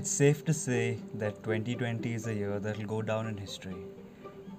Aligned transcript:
It's 0.00 0.10
safe 0.10 0.46
to 0.46 0.54
say 0.54 0.96
that 1.12 1.42
2020 1.44 2.14
is 2.14 2.26
a 2.26 2.32
year 2.34 2.58
that'll 2.58 2.86
go 2.86 3.02
down 3.02 3.26
in 3.26 3.36
history. 3.36 3.76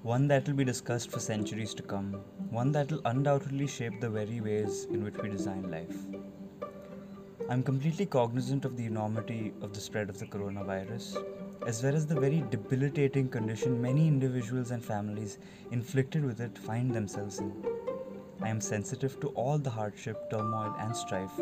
One 0.04 0.28
that'll 0.28 0.54
be 0.54 0.64
discussed 0.64 1.10
for 1.10 1.20
centuries 1.20 1.74
to 1.74 1.82
come. 1.82 2.12
One 2.52 2.72
that'll 2.72 3.02
undoubtedly 3.06 3.66
shape 3.66 4.00
the 4.00 4.10
very 4.12 4.40
ways 4.40 4.86
in 4.92 5.04
which 5.04 5.18
we 5.18 5.30
design 5.30 5.72
life. 5.72 5.98
I'm 7.50 7.64
completely 7.64 8.06
cognizant 8.06 8.66
of 8.66 8.78
the 8.78 8.86
enormity 8.86 9.52
of 9.64 9.74
the 9.74 9.80
spread 9.80 10.12
of 10.12 10.20
the 10.20 10.28
coronavirus, 10.28 11.18
as 11.66 11.82
well 11.82 11.96
as 11.96 12.06
the 12.06 12.20
very 12.20 12.44
debilitating 12.52 13.28
condition 13.28 13.82
many 13.82 14.08
individuals 14.08 14.70
and 14.70 14.86
families 14.86 15.40
inflicted 15.72 16.24
with 16.24 16.40
it 16.40 16.56
find 16.56 16.94
themselves 16.94 17.40
in. 17.40 17.52
I 18.44 18.50
am 18.50 18.62
sensitive 18.62 19.20
to 19.22 19.30
all 19.30 19.58
the 19.58 19.72
hardship, 19.72 20.30
turmoil, 20.30 20.76
and 20.78 20.96
strife 20.96 21.42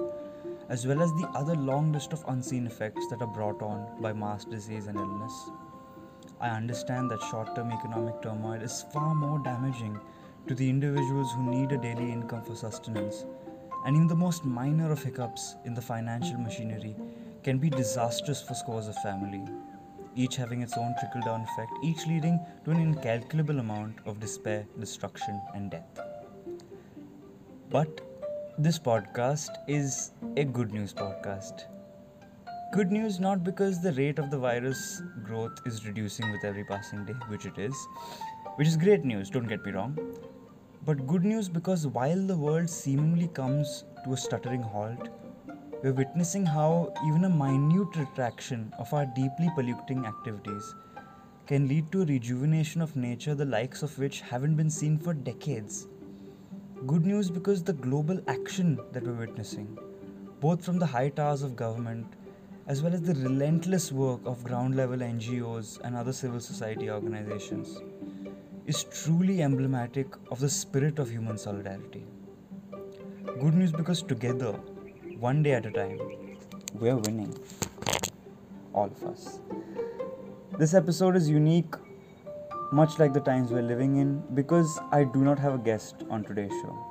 as 0.69 0.85
well 0.85 1.01
as 1.01 1.11
the 1.13 1.27
other 1.35 1.55
long 1.55 1.91
list 1.91 2.13
of 2.13 2.23
unseen 2.27 2.67
effects 2.67 3.07
that 3.09 3.21
are 3.21 3.27
brought 3.27 3.61
on 3.61 4.01
by 4.01 4.13
mass 4.13 4.45
disease 4.45 4.87
and 4.87 4.97
illness. 4.97 5.49
I 6.39 6.49
understand 6.49 7.09
that 7.11 7.21
short 7.23 7.55
term 7.55 7.71
economic 7.71 8.21
turmoil 8.21 8.61
is 8.61 8.85
far 8.93 9.13
more 9.15 9.39
damaging 9.39 9.99
to 10.47 10.55
the 10.55 10.69
individuals 10.69 11.31
who 11.33 11.43
need 11.43 11.71
a 11.71 11.77
daily 11.77 12.11
income 12.11 12.43
for 12.43 12.55
sustenance, 12.55 13.25
and 13.85 13.95
even 13.95 14.07
the 14.07 14.15
most 14.15 14.45
minor 14.45 14.91
of 14.91 15.03
hiccups 15.03 15.55
in 15.65 15.73
the 15.73 15.81
financial 15.81 16.37
machinery 16.37 16.95
can 17.43 17.57
be 17.57 17.69
disastrous 17.69 18.41
for 18.41 18.53
scores 18.53 18.87
of 18.87 18.95
families, 18.97 19.49
each 20.15 20.35
having 20.35 20.61
its 20.61 20.77
own 20.77 20.93
trickle 20.99 21.21
down 21.21 21.41
effect, 21.41 21.71
each 21.83 22.05
leading 22.07 22.39
to 22.65 22.71
an 22.71 22.79
incalculable 22.79 23.59
amount 23.59 23.97
of 24.05 24.19
despair, 24.19 24.65
destruction, 24.79 25.41
and 25.55 25.71
death. 25.71 25.99
But 27.69 28.01
this 28.63 28.77
podcast 28.77 29.51
is 29.69 30.11
a 30.35 30.43
good 30.43 30.73
news 30.73 30.93
podcast. 30.93 31.61
Good 32.73 32.91
news 32.91 33.17
not 33.17 33.41
because 33.41 33.81
the 33.81 33.93
rate 33.93 34.19
of 34.19 34.29
the 34.29 34.37
virus 34.37 35.01
growth 35.23 35.61
is 35.65 35.85
reducing 35.85 36.29
with 36.29 36.43
every 36.43 36.65
passing 36.65 37.05
day, 37.05 37.13
which 37.29 37.45
it 37.45 37.57
is, 37.57 37.73
which 38.57 38.67
is 38.67 38.75
great 38.75 39.05
news, 39.05 39.29
don't 39.29 39.47
get 39.47 39.65
me 39.65 39.71
wrong. 39.71 39.97
But 40.85 41.07
good 41.07 41.23
news 41.23 41.47
because 41.47 41.87
while 41.87 42.19
the 42.27 42.35
world 42.35 42.69
seemingly 42.69 43.29
comes 43.29 43.85
to 44.03 44.11
a 44.11 44.17
stuttering 44.17 44.61
halt, 44.61 45.07
we're 45.81 45.93
witnessing 45.93 46.45
how 46.45 46.91
even 47.07 47.23
a 47.23 47.29
minute 47.29 47.95
retraction 47.95 48.73
of 48.77 48.93
our 48.93 49.05
deeply 49.05 49.49
polluting 49.55 50.05
activities 50.05 50.75
can 51.47 51.69
lead 51.69 51.89
to 51.93 52.01
a 52.01 52.05
rejuvenation 52.05 52.81
of 52.81 52.97
nature 52.97 53.35
the 53.35 53.45
likes 53.45 53.83
of 53.83 53.97
which 53.97 54.19
haven't 54.19 54.57
been 54.57 54.69
seen 54.69 54.99
for 54.99 55.13
decades. 55.13 55.87
Good 56.87 57.05
news 57.05 57.29
because 57.29 57.61
the 57.61 57.73
global 57.73 58.21
action 58.29 58.79
that 58.93 59.03
we're 59.03 59.11
witnessing, 59.11 59.77
both 60.39 60.63
from 60.63 60.79
the 60.79 60.85
high 60.85 61.09
towers 61.09 61.41
of 61.41 61.57
government 61.57 62.07
as 62.67 62.81
well 62.81 62.93
as 62.93 63.01
the 63.01 63.15
relentless 63.15 63.91
work 63.91 64.21
of 64.25 64.43
ground 64.45 64.77
level 64.77 64.99
NGOs 64.99 65.81
and 65.83 65.93
other 65.93 66.13
civil 66.13 66.39
society 66.39 66.89
organizations, 66.89 67.81
is 68.65 68.85
truly 68.85 69.41
emblematic 69.41 70.07
of 70.31 70.39
the 70.39 70.49
spirit 70.49 70.99
of 70.99 71.09
human 71.09 71.37
solidarity. 71.37 72.05
Good 73.41 73.55
news 73.55 73.73
because 73.73 74.01
together, 74.01 74.53
one 75.19 75.43
day 75.43 75.53
at 75.53 75.65
a 75.65 75.71
time, 75.71 75.99
we're 76.75 76.95
winning. 76.95 77.37
All 78.73 78.85
of 78.85 79.03
us. 79.03 79.41
This 80.57 80.73
episode 80.73 81.17
is 81.17 81.29
unique 81.29 81.75
much 82.71 82.99
like 82.99 83.13
the 83.13 83.19
times 83.19 83.51
we're 83.51 83.63
living 83.63 83.97
in, 83.97 84.21
because 84.35 84.79
I 84.91 85.03
do 85.03 85.19
not 85.23 85.39
have 85.39 85.55
a 85.55 85.57
guest 85.57 86.03
on 86.09 86.23
today's 86.23 86.51
show. 86.61 86.85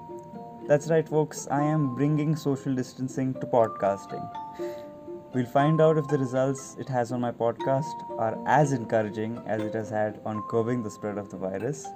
That's 0.67 0.89
right, 0.89 1.09
folks, 1.09 1.47
I 1.51 1.63
am 1.63 1.95
bringing 1.95 2.35
social 2.35 2.75
distancing 2.75 3.33
to 3.35 3.47
podcasting. 3.47 4.29
We'll 5.33 5.47
find 5.47 5.81
out 5.81 5.97
if 5.97 6.09
the 6.09 6.19
results 6.19 6.77
it 6.81 6.89
has 6.89 7.13
on 7.13 7.21
my 7.21 7.31
podcast 7.31 7.95
are 8.19 8.37
as 8.47 8.73
encouraging 8.73 9.41
as 9.47 9.63
it 9.63 9.75
has 9.75 9.89
had 9.89 10.21
on 10.25 10.43
curbing 10.51 10.83
the 10.83 10.91
spread 10.91 11.17
of 11.17 11.31
the 11.31 11.37
virus. 11.37 11.87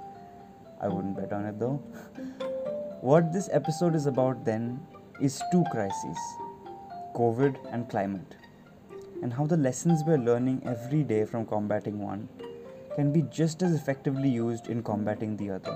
I 0.81 0.87
wouldn't 0.87 1.17
bet 1.17 1.33
on 1.33 1.45
it 1.45 1.59
though. 1.59 1.83
What 3.01 3.33
this 3.33 3.49
episode 3.51 3.95
is 3.95 4.05
about 4.05 4.45
then 4.45 4.79
is 5.19 5.41
two 5.51 5.65
crises 5.71 6.17
COVID 7.15 7.57
and 7.73 7.89
climate, 7.89 8.35
and 9.21 9.33
how 9.33 9.45
the 9.45 9.57
lessons 9.57 10.03
we're 10.07 10.17
learning 10.17 10.61
every 10.65 11.03
day 11.03 11.25
from 11.25 11.45
combating 11.45 11.99
one 11.99 12.29
can 12.95 13.11
be 13.11 13.23
just 13.23 13.63
as 13.63 13.73
effectively 13.73 14.29
used 14.29 14.67
in 14.67 14.83
combating 14.83 15.35
the 15.37 15.49
other, 15.49 15.75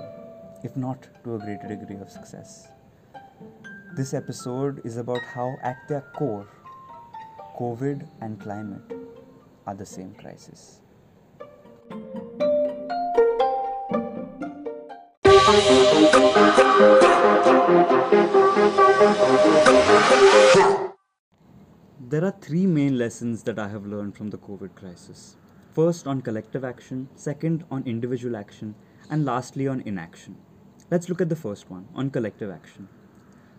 if 0.62 0.76
not 0.76 1.08
to 1.24 1.34
a 1.34 1.38
greater 1.38 1.68
degree 1.68 2.00
of 2.00 2.10
success. 2.10 2.68
This 3.96 4.14
episode 4.14 4.80
is 4.84 4.96
about 4.96 5.22
how, 5.34 5.56
at 5.62 5.76
their 5.88 6.02
core, 6.16 6.46
COVID 7.58 8.08
and 8.20 8.40
climate 8.40 8.92
are 9.66 9.74
the 9.74 9.86
same 9.86 10.14
crisis. 10.14 10.80
There 22.10 22.24
are 22.24 22.34
three 22.40 22.66
main 22.66 22.96
lessons 22.96 23.42
that 23.42 23.58
I 23.58 23.68
have 23.68 23.84
learned 23.84 24.16
from 24.16 24.30
the 24.30 24.38
COVID 24.38 24.74
crisis. 24.74 25.36
First 25.78 26.08
on 26.08 26.22
collective 26.22 26.64
action, 26.64 27.08
second 27.14 27.62
on 27.70 27.84
individual 27.86 28.34
action, 28.34 28.74
and 29.08 29.24
lastly 29.24 29.68
on 29.68 29.80
inaction. 29.82 30.34
Let's 30.90 31.08
look 31.08 31.20
at 31.20 31.28
the 31.28 31.36
first 31.36 31.70
one 31.70 31.86
on 31.94 32.10
collective 32.10 32.50
action. 32.50 32.88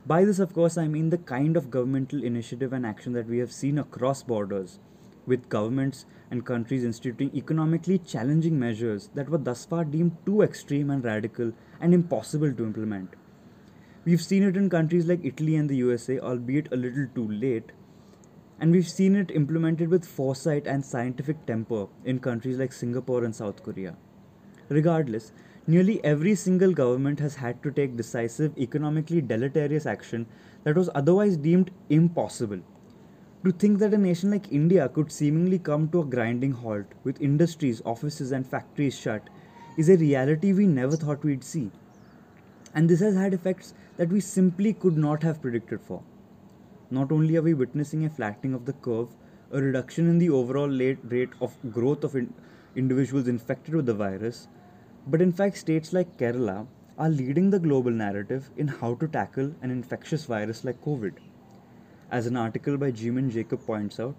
By 0.05 0.25
this, 0.25 0.39
of 0.39 0.53
course, 0.53 0.77
I 0.77 0.89
mean 0.89 1.11
the 1.11 1.17
kind 1.17 1.55
of 1.55 1.71
governmental 1.71 2.21
initiative 2.21 2.73
and 2.73 2.85
action 2.85 3.13
that 3.13 3.27
we 3.27 3.37
have 3.37 3.53
seen 3.53 3.77
across 3.79 4.21
borders, 4.21 4.79
with 5.25 5.47
governments 5.47 6.05
and 6.29 6.45
countries 6.45 6.83
instituting 6.83 7.31
economically 7.33 7.99
challenging 7.99 8.59
measures 8.59 9.09
that 9.15 9.29
were 9.29 9.37
thus 9.37 9.63
far 9.63 9.85
deemed 9.85 10.17
too 10.25 10.41
extreme 10.41 10.89
and 10.89 11.05
radical 11.05 11.53
and 11.79 11.93
impossible 11.93 12.51
to 12.51 12.65
implement. 12.65 13.13
We've 14.03 14.21
seen 14.21 14.43
it 14.43 14.57
in 14.57 14.69
countries 14.69 15.05
like 15.05 15.23
Italy 15.23 15.55
and 15.55 15.69
the 15.69 15.77
USA, 15.77 16.19
albeit 16.19 16.67
a 16.73 16.75
little 16.75 17.07
too 17.15 17.31
late, 17.31 17.71
and 18.59 18.71
we've 18.71 18.89
seen 18.89 19.15
it 19.15 19.31
implemented 19.31 19.89
with 19.89 20.05
foresight 20.05 20.67
and 20.67 20.83
scientific 20.85 21.45
temper 21.45 21.87
in 22.03 22.19
countries 22.19 22.57
like 22.57 22.73
Singapore 22.73 23.23
and 23.23 23.35
South 23.35 23.63
Korea. 23.63 23.95
Regardless, 24.69 25.31
nearly 25.65 26.03
every 26.03 26.35
single 26.35 26.73
government 26.73 27.19
has 27.19 27.35
had 27.35 27.61
to 27.63 27.71
take 27.71 27.95
decisive, 27.95 28.57
economically 28.57 29.21
deleterious 29.21 29.85
action 29.85 30.25
that 30.63 30.75
was 30.75 30.89
otherwise 30.93 31.37
deemed 31.37 31.71
impossible. 31.89 32.59
To 33.45 33.51
think 33.53 33.79
that 33.79 33.93
a 33.93 33.97
nation 33.97 34.31
like 34.31 34.51
India 34.51 34.89
could 34.89 35.11
seemingly 35.11 35.59
come 35.59 35.87
to 35.89 36.01
a 36.01 36.05
grinding 36.05 36.51
halt 36.51 36.85
with 37.05 37.21
industries, 37.21 37.81
offices, 37.85 38.33
and 38.33 38.45
factories 38.45 38.99
shut 38.99 39.29
is 39.77 39.89
a 39.89 39.95
reality 39.95 40.51
we 40.51 40.67
never 40.67 40.97
thought 40.97 41.23
we'd 41.23 41.43
see. 41.43 41.71
And 42.75 42.89
this 42.89 42.99
has 42.99 43.15
had 43.15 43.33
effects 43.33 43.73
that 43.95 44.09
we 44.09 44.19
simply 44.19 44.73
could 44.73 44.97
not 44.97 45.23
have 45.23 45.41
predicted 45.41 45.79
for. 45.81 46.03
Not 46.91 47.11
only 47.11 47.35
are 47.37 47.41
we 47.41 47.53
witnessing 47.53 48.05
a 48.05 48.09
flattening 48.09 48.53
of 48.53 48.65
the 48.65 48.73
curve, 48.73 49.09
a 49.51 49.61
reduction 49.61 50.07
in 50.09 50.17
the 50.17 50.29
overall 50.29 50.69
rate 50.69 51.29
of 51.39 51.55
growth 51.71 52.03
of 52.03 52.15
in- 52.15 52.33
individuals 52.75 53.27
infected 53.27 53.75
with 53.75 53.85
the 53.85 53.93
virus, 53.93 54.47
but 55.07 55.21
in 55.21 55.31
fact, 55.31 55.57
states 55.57 55.93
like 55.93 56.17
Kerala 56.17 56.67
are 56.97 57.09
leading 57.09 57.49
the 57.49 57.59
global 57.59 57.91
narrative 57.91 58.49
in 58.57 58.67
how 58.67 58.95
to 58.95 59.07
tackle 59.07 59.53
an 59.61 59.71
infectious 59.71 60.25
virus 60.25 60.65
like 60.65 60.83
COVID. 60.83 61.13
As 62.11 62.25
an 62.25 62.35
article 62.35 62.77
by 62.77 62.91
Jimin 62.91 63.31
Jacob 63.31 63.65
points 63.65 63.99
out, 63.99 64.15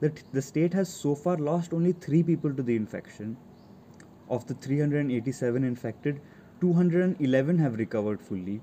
that 0.00 0.22
the 0.32 0.42
state 0.42 0.74
has 0.74 0.88
so 0.88 1.14
far 1.14 1.36
lost 1.36 1.72
only 1.72 1.92
three 1.92 2.22
people 2.22 2.52
to 2.54 2.62
the 2.62 2.76
infection. 2.76 3.36
Of 4.28 4.46
the 4.46 4.54
387 4.54 5.64
infected, 5.64 6.20
211 6.60 7.58
have 7.58 7.78
recovered 7.78 8.20
fully, 8.20 8.60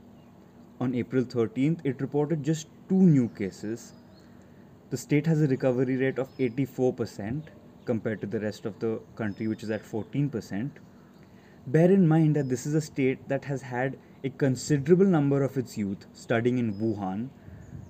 on 0.79 0.93
April 0.95 1.23
13th, 1.23 1.79
it 1.83 2.01
reported 2.01 2.43
just 2.43 2.67
two 2.89 3.01
new 3.01 3.27
cases. 3.29 3.93
The 4.89 4.97
state 4.97 5.25
has 5.25 5.41
a 5.41 5.47
recovery 5.47 5.97
rate 5.97 6.19
of 6.19 6.35
84% 6.37 7.43
compared 7.85 8.21
to 8.21 8.27
the 8.27 8.39
rest 8.39 8.65
of 8.65 8.79
the 8.79 8.99
country, 9.15 9.47
which 9.47 9.63
is 9.63 9.71
at 9.71 9.83
14%. 9.83 10.69
Bear 11.67 11.91
in 11.91 12.07
mind 12.07 12.35
that 12.35 12.49
this 12.49 12.65
is 12.65 12.75
a 12.75 12.81
state 12.81 13.27
that 13.27 13.45
has 13.45 13.61
had 13.61 13.97
a 14.23 14.29
considerable 14.29 15.05
number 15.05 15.43
of 15.43 15.57
its 15.57 15.77
youth 15.77 16.05
studying 16.13 16.57
in 16.57 16.73
Wuhan, 16.75 17.29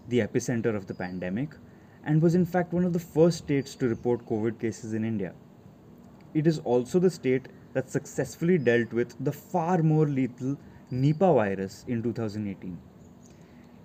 the 0.07 0.19
epicenter 0.19 0.75
of 0.75 0.88
the 0.88 0.94
pandemic, 0.94 1.50
and 2.03 2.21
was 2.21 2.35
in 2.35 2.45
fact 2.45 2.73
one 2.73 2.85
of 2.85 2.94
the 2.94 3.00
first 3.00 3.39
states 3.39 3.75
to 3.75 3.88
report 3.88 4.25
COVID 4.25 4.59
cases 4.59 4.94
in 4.94 5.03
India. 5.03 5.33
It 6.33 6.47
is 6.47 6.59
also 6.59 7.00
the 7.00 7.09
state 7.09 7.47
that 7.73 7.89
successfully 7.89 8.57
dealt 8.57 8.94
with 8.94 9.15
the 9.19 9.31
far 9.31 9.83
more 9.83 10.07
lethal 10.07 10.57
Nipah 10.91 11.33
virus 11.35 11.85
in 11.87 12.01
2018. 12.01 12.77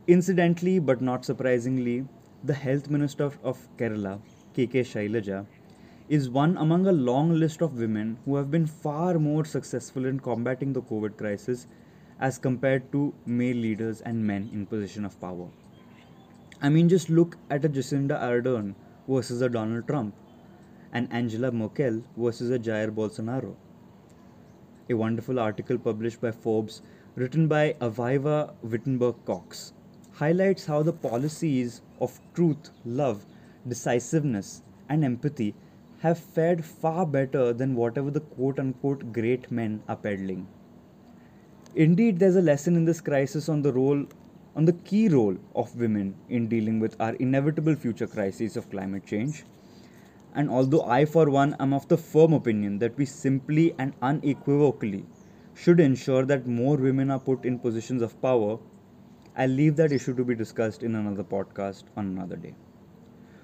Incidentally, 0.06 0.78
but 0.78 1.00
not 1.00 1.24
surprisingly, 1.24 2.06
the 2.44 2.54
Health 2.54 2.90
Minister 2.90 3.24
of, 3.24 3.38
of 3.42 3.68
Kerala, 3.76 4.20
KK 4.54 4.82
Shailaja, 4.82 5.46
is 6.08 6.30
one 6.30 6.56
among 6.58 6.86
a 6.86 6.92
long 6.92 7.34
list 7.34 7.60
of 7.60 7.78
women 7.78 8.18
who 8.24 8.36
have 8.36 8.50
been 8.50 8.66
far 8.66 9.18
more 9.18 9.44
successful 9.44 10.04
in 10.04 10.20
combating 10.20 10.72
the 10.72 10.82
COVID 10.82 11.16
crisis 11.16 11.66
as 12.20 12.38
compared 12.38 12.90
to 12.92 13.12
male 13.26 13.56
leaders 13.56 14.00
and 14.02 14.24
men 14.24 14.50
in 14.52 14.66
position 14.66 15.04
of 15.04 15.20
power. 15.20 15.48
I 16.60 16.68
mean, 16.68 16.88
just 16.88 17.10
look 17.10 17.36
at 17.50 17.64
a 17.64 17.68
Jacinda 17.68 18.20
Ardern 18.22 18.74
versus 19.08 19.42
a 19.42 19.48
Donald 19.48 19.88
Trump. 19.88 20.14
and 20.92 21.08
Angela 21.10 21.50
Merkel 21.50 22.02
versus 22.16 22.50
a 22.50 22.58
Jair 22.58 22.90
Bolsonaro. 22.90 23.54
A 24.90 24.94
wonderful 24.94 25.38
article 25.38 25.78
published 25.78 26.20
by 26.20 26.32
Forbes, 26.32 26.82
written 27.14 27.46
by 27.46 27.74
Avivah 27.80 28.52
Wittenberg 28.62 29.14
Cox, 29.24 29.72
highlights 30.10 30.66
how 30.66 30.82
the 30.82 30.92
policies 30.92 31.82
of 32.00 32.20
truth, 32.34 32.70
love, 32.84 33.24
decisiveness, 33.68 34.62
and 34.88 35.04
empathy 35.04 35.54
have 36.00 36.18
fared 36.18 36.64
far 36.64 37.06
better 37.06 37.52
than 37.52 37.76
whatever 37.76 38.10
the 38.10 38.20
quote 38.20 38.58
unquote 38.58 39.12
great 39.12 39.52
men 39.52 39.80
are 39.88 39.94
peddling. 39.94 40.48
Indeed, 41.76 42.18
there's 42.18 42.34
a 42.36 42.42
lesson 42.42 42.74
in 42.74 42.84
this 42.84 43.00
crisis 43.00 43.48
on 43.48 43.62
the 43.62 43.72
role, 43.72 44.04
on 44.56 44.64
the 44.64 44.72
key 44.72 45.08
role 45.08 45.36
of 45.54 45.76
women 45.76 46.16
in 46.28 46.48
dealing 46.48 46.80
with 46.80 47.00
our 47.00 47.14
inevitable 47.14 47.76
future 47.76 48.08
crises 48.08 48.56
of 48.56 48.68
climate 48.68 49.06
change. 49.06 49.44
And 50.34 50.50
although 50.50 50.82
I, 50.82 51.04
for 51.04 51.30
one, 51.30 51.54
am 51.60 51.72
of 51.72 51.88
the 51.88 51.96
firm 51.96 52.32
opinion 52.32 52.78
that 52.78 52.96
we 52.96 53.04
simply 53.04 53.74
and 53.78 53.92
unequivocally 54.02 55.06
should 55.54 55.80
ensure 55.80 56.24
that 56.24 56.46
more 56.46 56.76
women 56.76 57.10
are 57.10 57.20
put 57.20 57.44
in 57.44 57.58
positions 57.58 58.02
of 58.02 58.20
power, 58.22 58.58
I'll 59.36 59.48
leave 59.48 59.76
that 59.76 59.92
issue 59.92 60.14
to 60.14 60.24
be 60.24 60.34
discussed 60.34 60.82
in 60.82 60.94
another 60.94 61.24
podcast 61.24 61.84
on 61.96 62.06
another 62.06 62.36
day. 62.36 62.54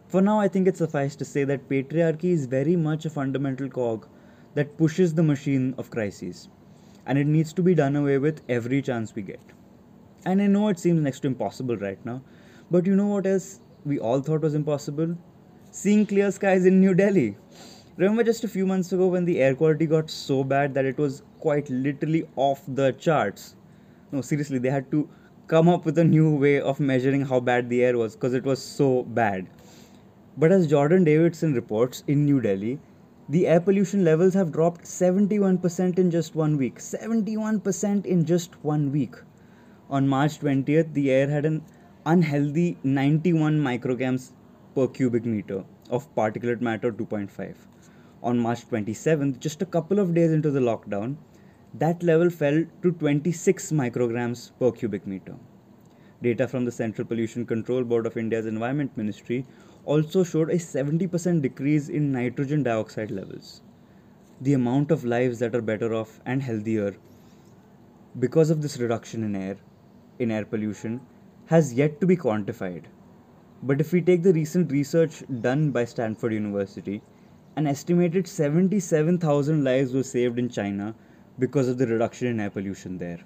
For 0.06 0.22
now, 0.22 0.40
I 0.40 0.48
think 0.48 0.66
it 0.66 0.76
suffices 0.76 1.16
to 1.16 1.24
say 1.24 1.44
that 1.44 1.68
patriarchy 1.68 2.30
is 2.32 2.46
very 2.46 2.76
much 2.76 3.04
a 3.04 3.10
fundamental 3.10 3.68
cog 3.68 4.06
that 4.54 4.76
pushes 4.76 5.14
the 5.14 5.22
machine 5.22 5.74
of 5.78 5.90
crises 5.90 6.48
and 7.06 7.18
it 7.18 7.26
needs 7.26 7.52
to 7.54 7.62
be 7.62 7.74
done 7.74 7.96
away 7.96 8.18
with 8.18 8.42
every 8.48 8.82
chance 8.82 9.14
we 9.14 9.22
get. 9.22 9.40
And 10.24 10.42
I 10.42 10.46
know 10.46 10.68
it 10.68 10.78
seems 10.78 11.00
next 11.00 11.20
to 11.20 11.28
impossible 11.28 11.76
right 11.76 12.04
now, 12.04 12.22
but 12.70 12.86
you 12.86 12.96
know 12.96 13.06
what 13.06 13.26
else 13.26 13.60
we 13.84 13.98
all 13.98 14.20
thought 14.20 14.42
was 14.42 14.54
impossible? 14.54 15.16
Seeing 15.78 16.06
clear 16.06 16.32
skies 16.32 16.66
in 16.66 16.80
New 16.80 16.92
Delhi. 16.92 17.36
Remember 17.98 18.24
just 18.24 18.42
a 18.42 18.48
few 18.48 18.66
months 18.66 18.90
ago 18.92 19.06
when 19.06 19.24
the 19.24 19.40
air 19.40 19.54
quality 19.54 19.86
got 19.86 20.10
so 20.10 20.42
bad 20.42 20.74
that 20.74 20.84
it 20.84 20.98
was 20.98 21.22
quite 21.38 21.70
literally 21.70 22.28
off 22.34 22.64
the 22.66 22.90
charts? 22.94 23.54
No, 24.10 24.20
seriously, 24.20 24.58
they 24.58 24.70
had 24.70 24.90
to 24.90 25.08
come 25.46 25.68
up 25.68 25.84
with 25.84 25.96
a 25.98 26.02
new 26.02 26.34
way 26.34 26.60
of 26.60 26.80
measuring 26.80 27.24
how 27.24 27.38
bad 27.38 27.70
the 27.70 27.84
air 27.84 27.96
was 27.96 28.16
because 28.16 28.34
it 28.34 28.42
was 28.42 28.60
so 28.60 29.04
bad. 29.04 29.46
But 30.36 30.50
as 30.50 30.66
Jordan 30.66 31.04
Davidson 31.04 31.54
reports 31.54 32.02
in 32.08 32.24
New 32.24 32.40
Delhi, 32.40 32.80
the 33.28 33.46
air 33.46 33.60
pollution 33.60 34.04
levels 34.04 34.34
have 34.34 34.50
dropped 34.50 34.82
71% 34.82 35.96
in 35.96 36.10
just 36.10 36.34
one 36.34 36.56
week. 36.56 36.80
71% 36.80 38.04
in 38.04 38.24
just 38.24 38.64
one 38.64 38.90
week. 38.90 39.14
On 39.88 40.08
March 40.08 40.40
20th, 40.40 40.92
the 40.92 41.12
air 41.12 41.30
had 41.30 41.46
an 41.46 41.62
unhealthy 42.04 42.76
91 42.82 43.60
micrograms 43.60 44.32
per 44.74 44.86
cubic 44.88 45.24
meter 45.24 45.64
of 45.90 46.14
particulate 46.14 46.60
matter 46.60 46.92
2.5. 46.92 47.54
On 48.22 48.38
March 48.38 48.68
27th, 48.68 49.38
just 49.38 49.62
a 49.62 49.66
couple 49.66 49.98
of 49.98 50.14
days 50.14 50.32
into 50.32 50.50
the 50.50 50.60
lockdown, 50.60 51.16
that 51.74 52.02
level 52.02 52.30
fell 52.30 52.64
to 52.82 52.92
26 52.92 53.72
micrograms 53.72 54.50
per 54.58 54.72
cubic 54.72 55.06
meter. 55.06 55.34
Data 56.22 56.48
from 56.48 56.64
the 56.64 56.72
Central 56.72 57.06
Pollution 57.06 57.46
Control 57.46 57.84
Board 57.84 58.06
of 58.06 58.16
India's 58.16 58.46
Environment 58.46 58.90
Ministry 58.96 59.46
also 59.84 60.24
showed 60.24 60.50
a 60.50 60.56
70% 60.56 61.42
decrease 61.42 61.88
in 61.88 62.12
nitrogen 62.12 62.62
dioxide 62.62 63.10
levels. 63.10 63.62
The 64.40 64.54
amount 64.54 64.90
of 64.90 65.04
lives 65.04 65.38
that 65.38 65.54
are 65.54 65.62
better 65.62 65.94
off 65.94 66.20
and 66.26 66.42
healthier 66.42 66.96
because 68.18 68.50
of 68.50 68.62
this 68.62 68.78
reduction 68.78 69.22
in 69.22 69.36
air 69.36 69.56
in 70.18 70.30
air 70.30 70.44
pollution 70.44 71.00
has 71.46 71.72
yet 71.72 72.00
to 72.00 72.06
be 72.06 72.16
quantified. 72.16 72.84
But 73.62 73.80
if 73.80 73.92
we 73.92 74.00
take 74.00 74.22
the 74.22 74.32
recent 74.32 74.70
research 74.70 75.24
done 75.40 75.72
by 75.72 75.84
Stanford 75.84 76.32
University, 76.32 77.02
an 77.56 77.66
estimated 77.66 78.28
77,000 78.28 79.64
lives 79.64 79.92
were 79.92 80.04
saved 80.04 80.38
in 80.38 80.48
China 80.48 80.94
because 81.40 81.66
of 81.66 81.76
the 81.76 81.86
reduction 81.86 82.28
in 82.28 82.38
air 82.38 82.50
pollution 82.50 82.98
there. 82.98 83.18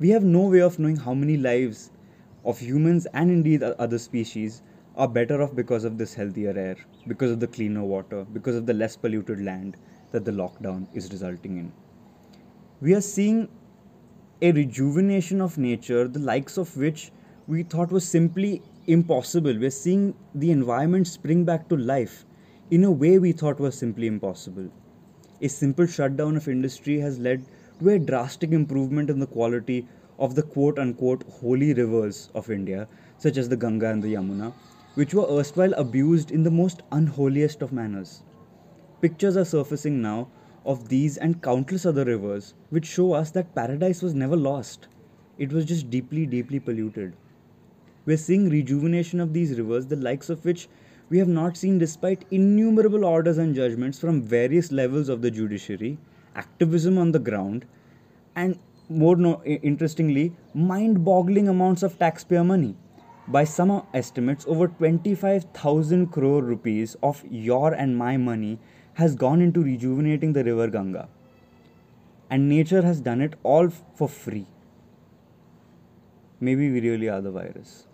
We 0.00 0.08
have 0.10 0.24
no 0.24 0.48
way 0.48 0.60
of 0.60 0.80
knowing 0.80 0.96
how 0.96 1.14
many 1.14 1.36
lives 1.36 1.92
of 2.44 2.58
humans 2.58 3.06
and 3.14 3.30
indeed 3.30 3.62
other 3.62 3.98
species 3.98 4.62
are 4.96 5.06
better 5.06 5.40
off 5.40 5.54
because 5.54 5.84
of 5.84 5.98
this 5.98 6.14
healthier 6.14 6.58
air, 6.58 6.76
because 7.06 7.30
of 7.30 7.38
the 7.38 7.46
cleaner 7.46 7.84
water, 7.84 8.26
because 8.32 8.56
of 8.56 8.66
the 8.66 8.74
less 8.74 8.96
polluted 8.96 9.40
land 9.40 9.76
that 10.10 10.24
the 10.24 10.32
lockdown 10.32 10.88
is 10.94 11.12
resulting 11.12 11.58
in. 11.58 11.72
We 12.80 12.94
are 12.94 13.00
seeing 13.00 13.48
a 14.42 14.50
rejuvenation 14.50 15.40
of 15.40 15.58
nature, 15.58 16.08
the 16.08 16.18
likes 16.18 16.56
of 16.56 16.76
which 16.76 17.12
we 17.46 17.62
thought 17.62 17.92
was 17.92 18.08
simply 18.08 18.62
impossible. 18.92 19.56
We're 19.56 19.70
seeing 19.70 20.14
the 20.34 20.50
environment 20.50 21.06
spring 21.06 21.44
back 21.44 21.68
to 21.68 21.76
life 21.76 22.24
in 22.70 22.84
a 22.84 22.90
way 22.90 23.18
we 23.18 23.32
thought 23.32 23.60
was 23.60 23.76
simply 23.76 24.06
impossible. 24.06 24.68
A 25.40 25.48
simple 25.48 25.86
shutdown 25.86 26.36
of 26.36 26.48
industry 26.48 26.98
has 27.00 27.18
led 27.18 27.44
to 27.78 27.90
a 27.90 27.98
drastic 27.98 28.52
improvement 28.52 29.08
in 29.08 29.18
the 29.18 29.26
quality 29.26 29.86
of 30.18 30.34
the 30.34 30.42
quote 30.42 30.78
unquote 30.78 31.22
holy 31.40 31.72
rivers 31.72 32.30
of 32.34 32.50
India, 32.50 32.88
such 33.16 33.36
as 33.36 33.48
the 33.48 33.56
Ganga 33.56 33.90
and 33.90 34.02
the 34.02 34.14
Yamuna, 34.14 34.52
which 34.94 35.14
were 35.14 35.26
erstwhile 35.30 35.72
abused 35.74 36.30
in 36.30 36.42
the 36.42 36.50
most 36.50 36.82
unholiest 36.92 37.62
of 37.62 37.72
manners. 37.72 38.22
Pictures 39.00 39.36
are 39.36 39.44
surfacing 39.44 40.02
now 40.02 40.28
of 40.66 40.88
these 40.88 41.16
and 41.16 41.42
countless 41.42 41.86
other 41.86 42.04
rivers, 42.04 42.54
which 42.68 42.86
show 42.86 43.12
us 43.12 43.30
that 43.30 43.54
paradise 43.54 44.02
was 44.02 44.14
never 44.14 44.36
lost. 44.36 44.88
It 45.38 45.52
was 45.52 45.64
just 45.64 45.88
deeply, 45.90 46.26
deeply 46.26 46.60
polluted. 46.60 47.14
We're 48.06 48.16
seeing 48.16 48.48
rejuvenation 48.48 49.20
of 49.20 49.32
these 49.32 49.58
rivers, 49.58 49.86
the 49.86 49.96
likes 49.96 50.30
of 50.30 50.44
which 50.44 50.68
we 51.10 51.18
have 51.18 51.28
not 51.28 51.56
seen 51.56 51.78
despite 51.78 52.24
innumerable 52.30 53.04
orders 53.04 53.38
and 53.38 53.54
judgments 53.54 53.98
from 53.98 54.22
various 54.22 54.72
levels 54.72 55.08
of 55.08 55.22
the 55.22 55.30
judiciary, 55.30 55.98
activism 56.34 56.98
on 56.98 57.12
the 57.12 57.18
ground, 57.18 57.66
and 58.36 58.58
more 58.88 59.16
no- 59.16 59.42
interestingly, 59.44 60.32
mind 60.54 61.04
boggling 61.04 61.48
amounts 61.48 61.82
of 61.82 61.98
taxpayer 61.98 62.44
money 62.44 62.76
by 63.28 63.44
some 63.44 63.82
estimates, 63.94 64.44
over 64.48 64.68
25,000 64.68 66.06
crore 66.08 66.42
rupees 66.42 66.96
of 67.02 67.22
your 67.30 67.74
and 67.74 67.96
my 67.96 68.16
money 68.16 68.58
has 68.94 69.14
gone 69.14 69.40
into 69.40 69.62
rejuvenating 69.62 70.32
the 70.32 70.42
river 70.44 70.68
Ganga. 70.68 71.08
And 72.30 72.48
nature 72.48 72.82
has 72.82 73.00
done 73.00 73.20
it 73.20 73.34
all 73.42 73.66
f- 73.66 73.84
for 73.94 74.08
free. 74.08 74.46
Maybe 76.40 76.70
we 76.70 76.80
really 76.80 77.08
are 77.08 77.20
the 77.20 77.30
virus. 77.30 77.86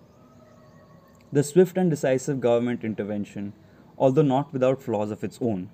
The 1.33 1.43
swift 1.43 1.77
and 1.77 1.91
decisive 1.91 2.41
government 2.41 2.85
intervention, 2.85 3.53
although 3.99 4.23
not 4.23 4.53
without 4.53 4.81
flaws 4.81 5.11
of 5.11 5.25
its 5.25 5.39
own, 5.43 5.71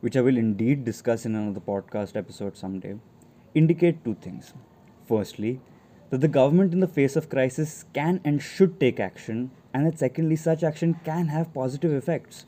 which 0.00 0.16
I 0.16 0.22
will 0.22 0.38
indeed 0.38 0.84
discuss 0.84 1.26
in 1.26 1.34
another 1.34 1.60
podcast 1.60 2.16
episode 2.16 2.56
someday, 2.56 2.96
indicate 3.54 4.02
two 4.02 4.14
things. 4.14 4.54
Firstly, 5.06 5.60
that 6.08 6.22
the 6.22 6.28
government 6.28 6.72
in 6.72 6.80
the 6.80 6.88
face 6.88 7.16
of 7.16 7.28
crisis 7.28 7.84
can 7.92 8.20
and 8.24 8.42
should 8.42 8.80
take 8.80 8.98
action, 8.98 9.50
and 9.74 9.86
that 9.86 9.98
secondly, 9.98 10.36
such 10.36 10.62
action 10.62 10.98
can 11.04 11.28
have 11.28 11.52
positive 11.52 11.92
effects. 11.92 12.46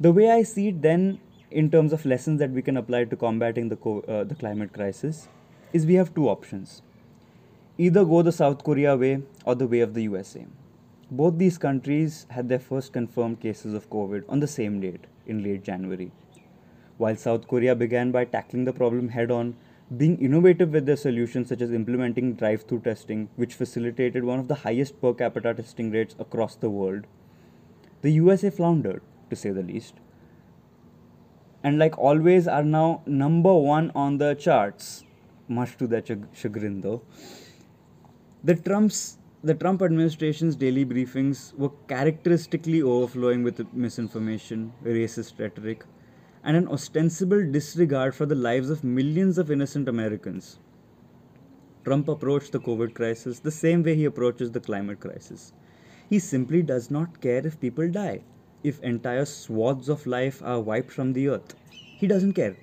The 0.00 0.12
way 0.12 0.30
I 0.30 0.42
see 0.42 0.68
it, 0.68 0.82
then, 0.82 1.20
in 1.50 1.70
terms 1.70 1.92
of 1.92 2.04
lessons 2.04 2.40
that 2.40 2.50
we 2.50 2.62
can 2.62 2.76
apply 2.76 3.04
to 3.04 3.16
combating 3.16 3.68
the, 3.68 3.76
co- 3.76 4.00
uh, 4.00 4.24
the 4.24 4.34
climate 4.34 4.72
crisis, 4.72 5.28
is 5.72 5.86
we 5.86 5.94
have 5.94 6.12
two 6.12 6.28
options 6.28 6.82
either 7.78 8.04
go 8.04 8.20
the 8.20 8.32
South 8.32 8.62
Korea 8.62 8.94
way 8.94 9.22
or 9.46 9.54
the 9.54 9.66
way 9.66 9.80
of 9.80 9.94
the 9.94 10.02
USA. 10.02 10.44
Both 11.12 11.38
these 11.38 11.58
countries 11.58 12.26
had 12.30 12.48
their 12.48 12.60
first 12.60 12.92
confirmed 12.92 13.40
cases 13.40 13.74
of 13.74 13.90
COVID 13.90 14.24
on 14.28 14.38
the 14.38 14.46
same 14.46 14.80
date, 14.80 15.08
in 15.26 15.42
late 15.42 15.64
January. 15.64 16.12
While 16.98 17.16
South 17.16 17.48
Korea 17.48 17.74
began 17.74 18.12
by 18.12 18.26
tackling 18.26 18.64
the 18.64 18.72
problem 18.72 19.08
head 19.08 19.32
on, 19.32 19.56
being 19.96 20.18
innovative 20.18 20.70
with 20.70 20.86
their 20.86 20.96
solutions 20.96 21.48
such 21.48 21.62
as 21.62 21.72
implementing 21.72 22.34
drive 22.34 22.62
through 22.62 22.82
testing, 22.82 23.28
which 23.34 23.54
facilitated 23.54 24.22
one 24.22 24.38
of 24.38 24.46
the 24.46 24.54
highest 24.54 25.00
per 25.00 25.12
capita 25.12 25.52
testing 25.52 25.90
rates 25.90 26.14
across 26.20 26.54
the 26.54 26.70
world, 26.70 27.08
the 28.02 28.12
USA 28.12 28.48
floundered, 28.48 29.02
to 29.30 29.34
say 29.34 29.50
the 29.50 29.64
least. 29.64 29.94
And 31.64 31.76
like 31.76 31.98
always, 31.98 32.46
are 32.46 32.62
now 32.62 33.02
number 33.04 33.52
one 33.52 33.90
on 33.96 34.18
the 34.18 34.34
charts, 34.34 35.04
much 35.48 35.76
to 35.78 35.88
their 35.88 36.02
chag- 36.02 36.28
chagrin 36.32 36.82
though. 36.82 37.02
The 38.44 38.54
Trump's 38.54 39.18
the 39.42 39.54
Trump 39.54 39.80
administration's 39.80 40.54
daily 40.54 40.84
briefings 40.84 41.54
were 41.54 41.70
characteristically 41.88 42.82
overflowing 42.82 43.42
with 43.42 43.72
misinformation, 43.72 44.70
racist 44.84 45.40
rhetoric, 45.40 45.84
and 46.44 46.58
an 46.58 46.68
ostensible 46.68 47.50
disregard 47.50 48.14
for 48.14 48.26
the 48.26 48.34
lives 48.34 48.68
of 48.68 48.84
millions 48.84 49.38
of 49.38 49.50
innocent 49.50 49.88
Americans. 49.88 50.58
Trump 51.84 52.08
approached 52.08 52.52
the 52.52 52.60
COVID 52.60 52.92
crisis 52.92 53.38
the 53.38 53.50
same 53.50 53.82
way 53.82 53.94
he 53.94 54.04
approaches 54.04 54.50
the 54.50 54.60
climate 54.60 55.00
crisis. 55.00 55.54
He 56.10 56.18
simply 56.18 56.62
does 56.62 56.90
not 56.90 57.22
care 57.22 57.46
if 57.46 57.58
people 57.58 57.90
die, 57.90 58.20
if 58.62 58.78
entire 58.82 59.24
swaths 59.24 59.88
of 59.88 60.06
life 60.06 60.42
are 60.44 60.60
wiped 60.60 60.92
from 60.92 61.14
the 61.14 61.28
earth. 61.28 61.54
He 61.96 62.06
doesn't 62.06 62.34
care. 62.34 62.56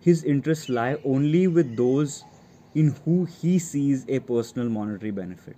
His 0.00 0.22
interests 0.22 0.68
lie 0.68 0.96
only 1.04 1.48
with 1.48 1.76
those 1.76 2.24
in 2.72 2.94
who 3.04 3.24
he 3.24 3.58
sees 3.58 4.04
a 4.08 4.20
personal 4.20 4.68
monetary 4.68 5.10
benefit. 5.10 5.56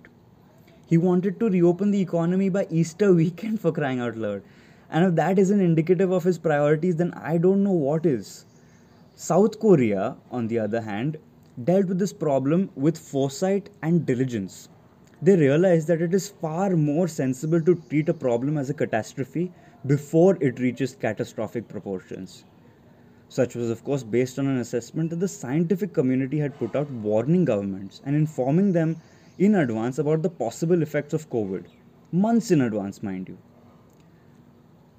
He 0.87 0.97
wanted 0.97 1.39
to 1.39 1.49
reopen 1.49 1.91
the 1.91 2.01
economy 2.01 2.47
by 2.47 2.65
Easter 2.69 3.13
weekend 3.13 3.59
for 3.59 3.73
crying 3.73 3.99
out 3.99 4.17
loud. 4.17 4.41
And 4.89 5.03
if 5.03 5.15
that 5.15 5.37
isn't 5.37 5.59
indicative 5.59 6.11
of 6.11 6.23
his 6.23 6.37
priorities, 6.37 6.95
then 6.95 7.13
I 7.13 7.37
don't 7.37 7.63
know 7.63 7.73
what 7.73 8.05
is. 8.05 8.45
South 9.15 9.59
Korea, 9.59 10.15
on 10.31 10.47
the 10.47 10.59
other 10.59 10.81
hand, 10.81 11.17
dealt 11.61 11.87
with 11.87 11.99
this 11.99 12.13
problem 12.13 12.69
with 12.75 12.97
foresight 12.97 13.69
and 13.81 14.05
diligence. 14.05 14.69
They 15.21 15.35
realized 15.35 15.87
that 15.87 16.01
it 16.01 16.13
is 16.13 16.29
far 16.29 16.75
more 16.77 17.07
sensible 17.07 17.59
to 17.61 17.75
treat 17.89 18.07
a 18.07 18.13
problem 18.13 18.57
as 18.57 18.69
a 18.69 18.73
catastrophe 18.73 19.51
before 19.85 20.37
it 20.39 20.59
reaches 20.59 20.95
catastrophic 20.95 21.67
proportions. 21.67 22.45
Such 23.27 23.55
was, 23.55 23.69
of 23.69 23.83
course, 23.83 24.03
based 24.03 24.39
on 24.39 24.47
an 24.47 24.59
assessment 24.59 25.09
that 25.09 25.19
the 25.19 25.27
scientific 25.27 25.91
community 25.93 26.37
had 26.37 26.57
put 26.57 26.75
out 26.77 26.89
warning 26.89 27.43
governments 27.43 28.01
and 28.05 28.15
informing 28.15 28.71
them 28.71 28.95
in 29.37 29.55
advance 29.55 29.99
about 29.99 30.23
the 30.23 30.29
possible 30.29 30.81
effects 30.81 31.13
of 31.13 31.29
COVID. 31.29 31.65
Months 32.11 32.49
in 32.51 32.61
advance, 32.61 33.03
mind 33.03 33.27
you. 33.29 33.37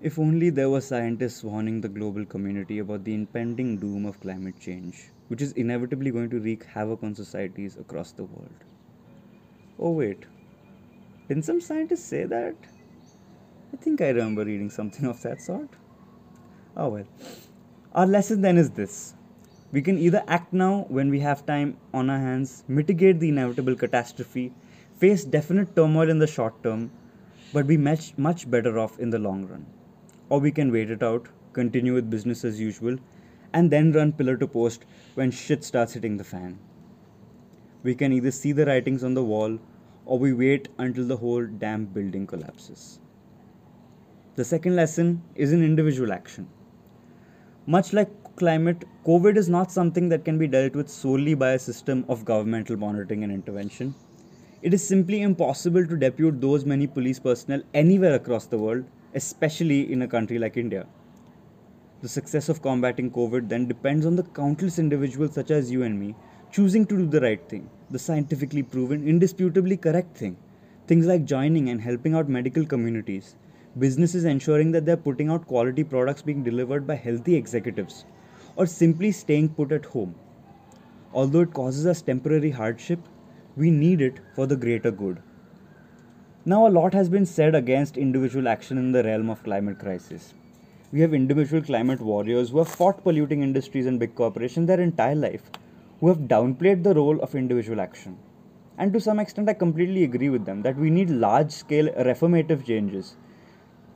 If 0.00 0.18
only 0.18 0.50
there 0.50 0.70
were 0.70 0.80
scientists 0.80 1.42
warning 1.42 1.80
the 1.80 1.88
global 1.88 2.24
community 2.24 2.78
about 2.78 3.02
the 3.02 3.14
impending 3.14 3.78
doom 3.78 4.06
of 4.06 4.20
climate 4.20 4.60
change, 4.60 5.10
which 5.26 5.42
is 5.42 5.52
inevitably 5.52 6.12
going 6.12 6.30
to 6.30 6.38
wreak 6.38 6.62
havoc 6.64 7.02
on 7.02 7.16
societies 7.16 7.76
across 7.76 8.12
the 8.12 8.24
world. 8.24 8.64
Oh, 9.80 9.90
wait. 9.90 10.24
Didn't 11.26 11.44
some 11.44 11.60
scientists 11.60 12.04
say 12.04 12.24
that? 12.24 12.54
I 13.72 13.76
think 13.76 14.00
I 14.00 14.10
remember 14.10 14.44
reading 14.44 14.70
something 14.70 15.04
of 15.04 15.20
that 15.22 15.42
sort. 15.42 15.68
Oh, 16.76 16.90
well. 16.90 17.06
Our 17.92 18.06
lesson 18.06 18.40
then 18.40 18.56
is 18.56 18.70
this 18.70 19.14
we 19.70 19.82
can 19.82 19.98
either 19.98 20.24
act 20.26 20.52
now 20.52 20.86
when 20.88 21.10
we 21.10 21.20
have 21.20 21.44
time 21.44 21.76
on 21.92 22.08
our 22.08 22.18
hands, 22.18 22.64
mitigate 22.68 23.20
the 23.20 23.28
inevitable 23.28 23.74
catastrophe, 23.74 24.52
face 24.96 25.24
definite 25.24 25.76
turmoil 25.76 26.08
in 26.08 26.18
the 26.18 26.26
short 26.26 26.62
term, 26.62 26.90
but 27.52 27.66
be 27.66 27.76
much, 27.76 28.16
much 28.16 28.50
better 28.50 28.78
off 28.78 28.98
in 28.98 29.10
the 29.10 29.18
long 29.18 29.46
run. 29.46 29.66
Or 30.30 30.40
we 30.40 30.50
can 30.50 30.72
wait 30.72 30.90
it 30.90 31.02
out, 31.02 31.28
continue 31.52 31.94
with 31.94 32.10
business 32.10 32.44
as 32.44 32.58
usual, 32.58 32.96
and 33.52 33.70
then 33.70 33.92
run 33.92 34.12
pillar 34.12 34.36
to 34.36 34.46
post 34.46 34.84
when 35.14 35.30
shit 35.30 35.64
starts 35.64 35.92
hitting 35.94 36.16
the 36.16 36.24
fan. 36.24 36.58
We 37.82 37.94
can 37.94 38.12
either 38.12 38.30
see 38.30 38.52
the 38.52 38.66
writings 38.66 39.04
on 39.04 39.14
the 39.14 39.24
wall 39.24 39.58
or 40.04 40.18
we 40.18 40.32
wait 40.32 40.68
until 40.78 41.06
the 41.06 41.16
whole 41.16 41.46
damn 41.46 41.84
building 41.84 42.26
collapses. 42.26 43.00
The 44.36 44.44
second 44.44 44.76
lesson 44.76 45.22
is 45.34 45.52
in 45.52 45.62
individual 45.62 46.12
action. 46.12 46.48
Much 47.66 47.92
like 47.92 48.10
climate, 48.38 48.84
COVID 49.04 49.36
is 49.36 49.48
not 49.48 49.72
something 49.72 50.08
that 50.10 50.24
can 50.24 50.38
be 50.38 50.46
dealt 50.46 50.74
with 50.74 50.88
solely 50.88 51.34
by 51.34 51.50
a 51.50 51.58
system 51.58 52.04
of 52.08 52.24
governmental 52.24 52.76
monitoring 52.76 53.24
and 53.24 53.32
intervention. 53.32 53.94
It 54.62 54.72
is 54.72 54.86
simply 54.86 55.22
impossible 55.22 55.86
to 55.86 55.96
depute 55.96 56.40
those 56.40 56.64
many 56.64 56.86
police 56.86 57.18
personnel 57.18 57.62
anywhere 57.74 58.14
across 58.14 58.46
the 58.46 58.58
world, 58.58 58.84
especially 59.14 59.92
in 59.92 60.02
a 60.02 60.08
country 60.08 60.38
like 60.38 60.56
India. 60.56 60.86
The 62.00 62.08
success 62.08 62.48
of 62.48 62.62
combating 62.62 63.10
COVID 63.10 63.48
then 63.48 63.66
depends 63.66 64.06
on 64.06 64.14
the 64.14 64.22
countless 64.22 64.78
individuals 64.78 65.34
such 65.34 65.50
as 65.50 65.70
you 65.70 65.82
and 65.82 65.98
me 65.98 66.14
choosing 66.50 66.86
to 66.86 66.96
do 66.96 67.06
the 67.06 67.20
right 67.20 67.48
thing, 67.48 67.68
the 67.90 67.98
scientifically 67.98 68.62
proven, 68.62 69.06
indisputably 69.06 69.76
correct 69.76 70.16
thing. 70.16 70.36
Things 70.86 71.06
like 71.06 71.24
joining 71.24 71.68
and 71.68 71.80
helping 71.80 72.14
out 72.14 72.28
medical 72.28 72.64
communities, 72.64 73.34
businesses 73.78 74.24
ensuring 74.24 74.70
that 74.72 74.86
they're 74.86 74.96
putting 74.96 75.28
out 75.28 75.46
quality 75.46 75.84
products 75.84 76.22
being 76.22 76.42
delivered 76.42 76.86
by 76.86 76.94
healthy 76.94 77.34
executives, 77.34 78.06
or 78.58 78.66
simply 78.66 79.12
staying 79.12 79.48
put 79.48 79.70
at 79.70 79.84
home. 79.84 80.14
Although 81.14 81.42
it 81.42 81.54
causes 81.54 81.86
us 81.86 82.02
temporary 82.02 82.50
hardship, 82.50 82.98
we 83.56 83.70
need 83.70 84.00
it 84.00 84.18
for 84.34 84.46
the 84.46 84.56
greater 84.56 84.90
good. 84.90 85.22
Now, 86.44 86.66
a 86.66 86.74
lot 86.78 86.92
has 86.92 87.08
been 87.08 87.24
said 87.24 87.54
against 87.54 87.96
individual 87.96 88.48
action 88.48 88.76
in 88.76 88.90
the 88.90 89.04
realm 89.04 89.30
of 89.30 89.44
climate 89.44 89.78
crisis. 89.78 90.34
We 90.92 91.00
have 91.02 91.14
individual 91.14 91.62
climate 91.62 92.00
warriors 92.00 92.50
who 92.50 92.58
have 92.58 92.68
fought 92.68 93.04
polluting 93.04 93.42
industries 93.42 93.86
and 93.86 94.00
big 94.00 94.16
corporations 94.16 94.66
their 94.66 94.80
entire 94.80 95.14
life, 95.14 95.42
who 96.00 96.08
have 96.08 96.28
downplayed 96.34 96.82
the 96.82 96.94
role 96.94 97.20
of 97.20 97.36
individual 97.36 97.80
action. 97.80 98.18
And 98.76 98.92
to 98.92 99.00
some 99.00 99.20
extent, 99.20 99.48
I 99.48 99.54
completely 99.54 100.02
agree 100.02 100.30
with 100.30 100.46
them 100.46 100.62
that 100.62 100.76
we 100.76 100.90
need 100.90 101.10
large 101.10 101.52
scale 101.52 101.90
reformative 101.90 102.66
changes 102.66 103.16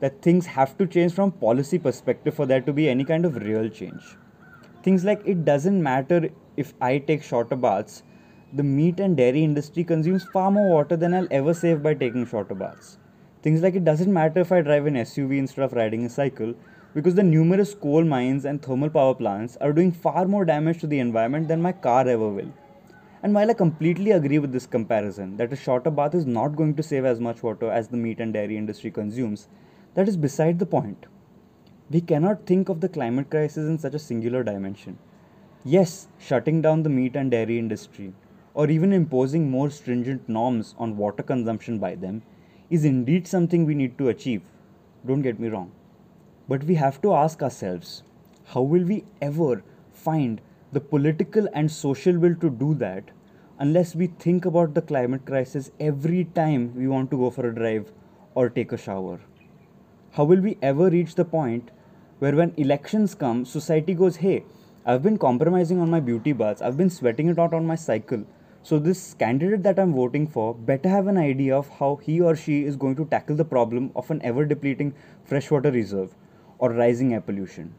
that 0.00 0.23
things 0.23 0.47
have 0.47 0.78
to 0.78 0.87
change 0.87 1.14
from 1.14 1.33
policy 1.33 1.78
perspective 1.78 2.35
for 2.35 2.47
there 2.47 2.61
to 2.61 2.73
be 2.73 2.88
any 2.88 3.04
kind 3.04 3.25
of 3.25 3.37
real 3.37 3.69
change 3.69 4.16
things 4.83 5.05
like 5.05 5.23
it 5.25 5.45
doesn't 5.45 5.83
matter 5.83 6.19
if 6.57 6.73
i 6.81 6.99
take 7.11 7.23
shorter 7.23 7.57
baths 7.57 8.03
the 8.61 8.62
meat 8.62 9.01
and 9.01 9.17
dairy 9.17 9.43
industry 9.45 9.85
consumes 9.85 10.25
far 10.35 10.51
more 10.51 10.69
water 10.75 10.97
than 10.97 11.15
i'll 11.15 11.33
ever 11.41 11.55
save 11.55 11.83
by 11.83 11.95
taking 11.95 12.27
shorter 12.33 12.55
baths 12.55 12.99
things 13.43 13.62
like 13.62 13.75
it 13.75 13.85
doesn't 13.85 14.12
matter 14.21 14.41
if 14.41 14.53
i 14.53 14.61
drive 14.61 14.87
an 14.87 15.01
suv 15.05 15.37
instead 15.39 15.65
of 15.65 15.79
riding 15.81 16.05
a 16.07 16.15
cycle 16.19 16.55
because 16.95 17.15
the 17.15 17.29
numerous 17.35 17.75
coal 17.75 18.05
mines 18.05 18.45
and 18.45 18.62
thermal 18.62 18.91
power 18.91 19.15
plants 19.15 19.57
are 19.61 19.73
doing 19.73 19.93
far 19.93 20.27
more 20.27 20.45
damage 20.45 20.81
to 20.81 20.87
the 20.87 20.99
environment 20.99 21.49
than 21.49 21.62
my 21.62 21.73
car 21.73 22.07
ever 22.17 22.29
will 22.29 22.53
and 23.23 23.35
while 23.35 23.51
I 23.51 23.55
completely 23.55 24.11
agree 24.11 24.41
with 24.41 24.53
this 24.53 24.67
comparison 24.67 25.37
that 25.37 25.53
a 25.53 25.57
shorter 25.57 25.91
bath 25.91 26.15
is 26.15 26.27
not 26.27 26.57
going 26.57 26.75
to 26.75 26.83
save 26.83 27.05
as 27.05 27.21
much 27.21 27.43
water 27.43 27.71
as 27.71 27.89
the 27.89 27.97
meat 27.97 28.19
and 28.19 28.33
dairy 28.33 28.57
industry 28.57 28.91
consumes, 28.91 29.47
that 29.95 30.09
is 30.09 30.17
beside 30.17 30.59
the 30.59 30.67
point. 30.67 31.07
We 31.91 32.01
cannot 32.01 32.47
think 32.47 32.69
of 32.69 32.81
the 32.81 32.89
climate 32.89 33.31
crisis 33.31 33.69
in 33.69 33.79
such 33.79 33.95
a 33.95 33.99
singular 33.99 34.43
dimension. 34.43 34.99
Yes, 35.65 36.09
shutting 36.19 36.62
down 36.62 36.83
the 36.83 36.89
meat 36.89 37.15
and 37.17 37.31
dairy 37.31 37.59
industry, 37.59 38.12
or 38.55 38.71
even 38.71 38.93
imposing 38.93 39.51
more 39.51 39.71
stringent 39.71 40.29
norms 40.29 40.75
on 40.79 40.97
water 40.97 41.23
consumption 41.23 41.79
by 41.79 41.95
them, 41.95 42.23
is 42.71 42.85
indeed 42.85 43.27
something 43.27 43.65
we 43.65 43.75
need 43.75 43.99
to 43.99 44.09
achieve. 44.09 44.43
Don't 45.07 45.23
get 45.23 45.39
me 45.39 45.49
wrong. 45.49 45.73
But 46.49 46.65
we 46.65 46.75
have 46.77 47.01
to 47.03 47.15
ask 47.15 47.43
ourselves 47.43 48.03
how 48.47 48.62
will 48.62 48.85
we 48.85 49.05
ever 49.21 49.62
find 49.93 50.41
the 50.73 50.81
political 50.81 51.49
and 51.53 51.71
social 51.71 52.19
will 52.19 52.35
to 52.37 52.51
do 52.51 52.75
that 52.75 53.11
unless 53.59 53.95
we 53.95 54.07
think 54.07 54.45
about 54.45 54.75
the 54.75 54.83
climate 54.83 55.27
crisis 55.27 55.71
every 55.79 56.25
time 56.25 56.75
we 56.75 56.89
want 56.89 57.11
to 57.11 57.19
go 57.19 57.31
for 57.31 57.49
a 57.49 57.55
drive 57.55 57.93
or 58.35 58.49
take 58.49 58.73
a 58.73 58.77
shower? 58.77 59.21
How 60.12 60.25
will 60.25 60.40
we 60.40 60.59
ever 60.61 60.90
reach 60.90 61.14
the 61.14 61.25
point 61.25 61.71
where 62.19 62.37
when 62.37 62.52
elections 62.59 63.14
come, 63.14 63.47
society 63.47 63.95
goes, 63.95 64.16
hey, 64.16 64.45
I've 64.85 65.02
been 65.02 65.16
compromising 65.16 65.81
on 65.81 65.88
my 65.90 66.00
beauty 66.00 66.33
baths, 66.33 66.61
I've 66.61 66.76
been 66.76 66.90
sweating 66.90 67.28
it 67.28 67.38
out 67.38 67.54
on 67.54 67.66
my 67.66 67.76
cycle. 67.76 68.25
So, 68.62 68.78
this 68.78 69.14
candidate 69.14 69.62
that 69.62 69.78
I'm 69.78 69.95
voting 69.95 70.26
for 70.28 70.54
better 70.54 70.88
have 70.88 71.07
an 71.07 71.16
idea 71.16 71.57
of 71.57 71.69
how 71.69 71.97
he 71.97 72.21
or 72.21 72.37
she 72.37 72.62
is 72.64 72.76
going 72.76 72.95
to 72.97 73.07
tackle 73.07 73.37
the 73.37 73.45
problem 73.45 73.90
of 73.97 74.11
an 74.11 74.21
ever 74.23 74.45
depleting 74.45 74.95
freshwater 75.25 75.71
reserve 75.71 76.14
or 76.59 76.71
rising 76.71 77.14
air 77.14 77.21
pollution. 77.23 77.75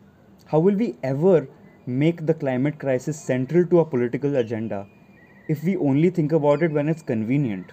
How 0.45 0.59
will 0.59 0.75
we 0.75 0.97
ever 1.03 1.47
make 1.85 2.25
the 2.25 2.33
climate 2.33 2.79
crisis 2.79 3.19
central 3.19 3.65
to 3.67 3.79
a 3.79 3.85
political 3.85 4.35
agenda 4.35 4.87
if 5.47 5.63
we 5.63 5.77
only 5.77 6.09
think 6.09 6.31
about 6.31 6.63
it 6.63 6.71
when 6.71 6.89
it's 6.89 7.03
convenient? 7.03 7.71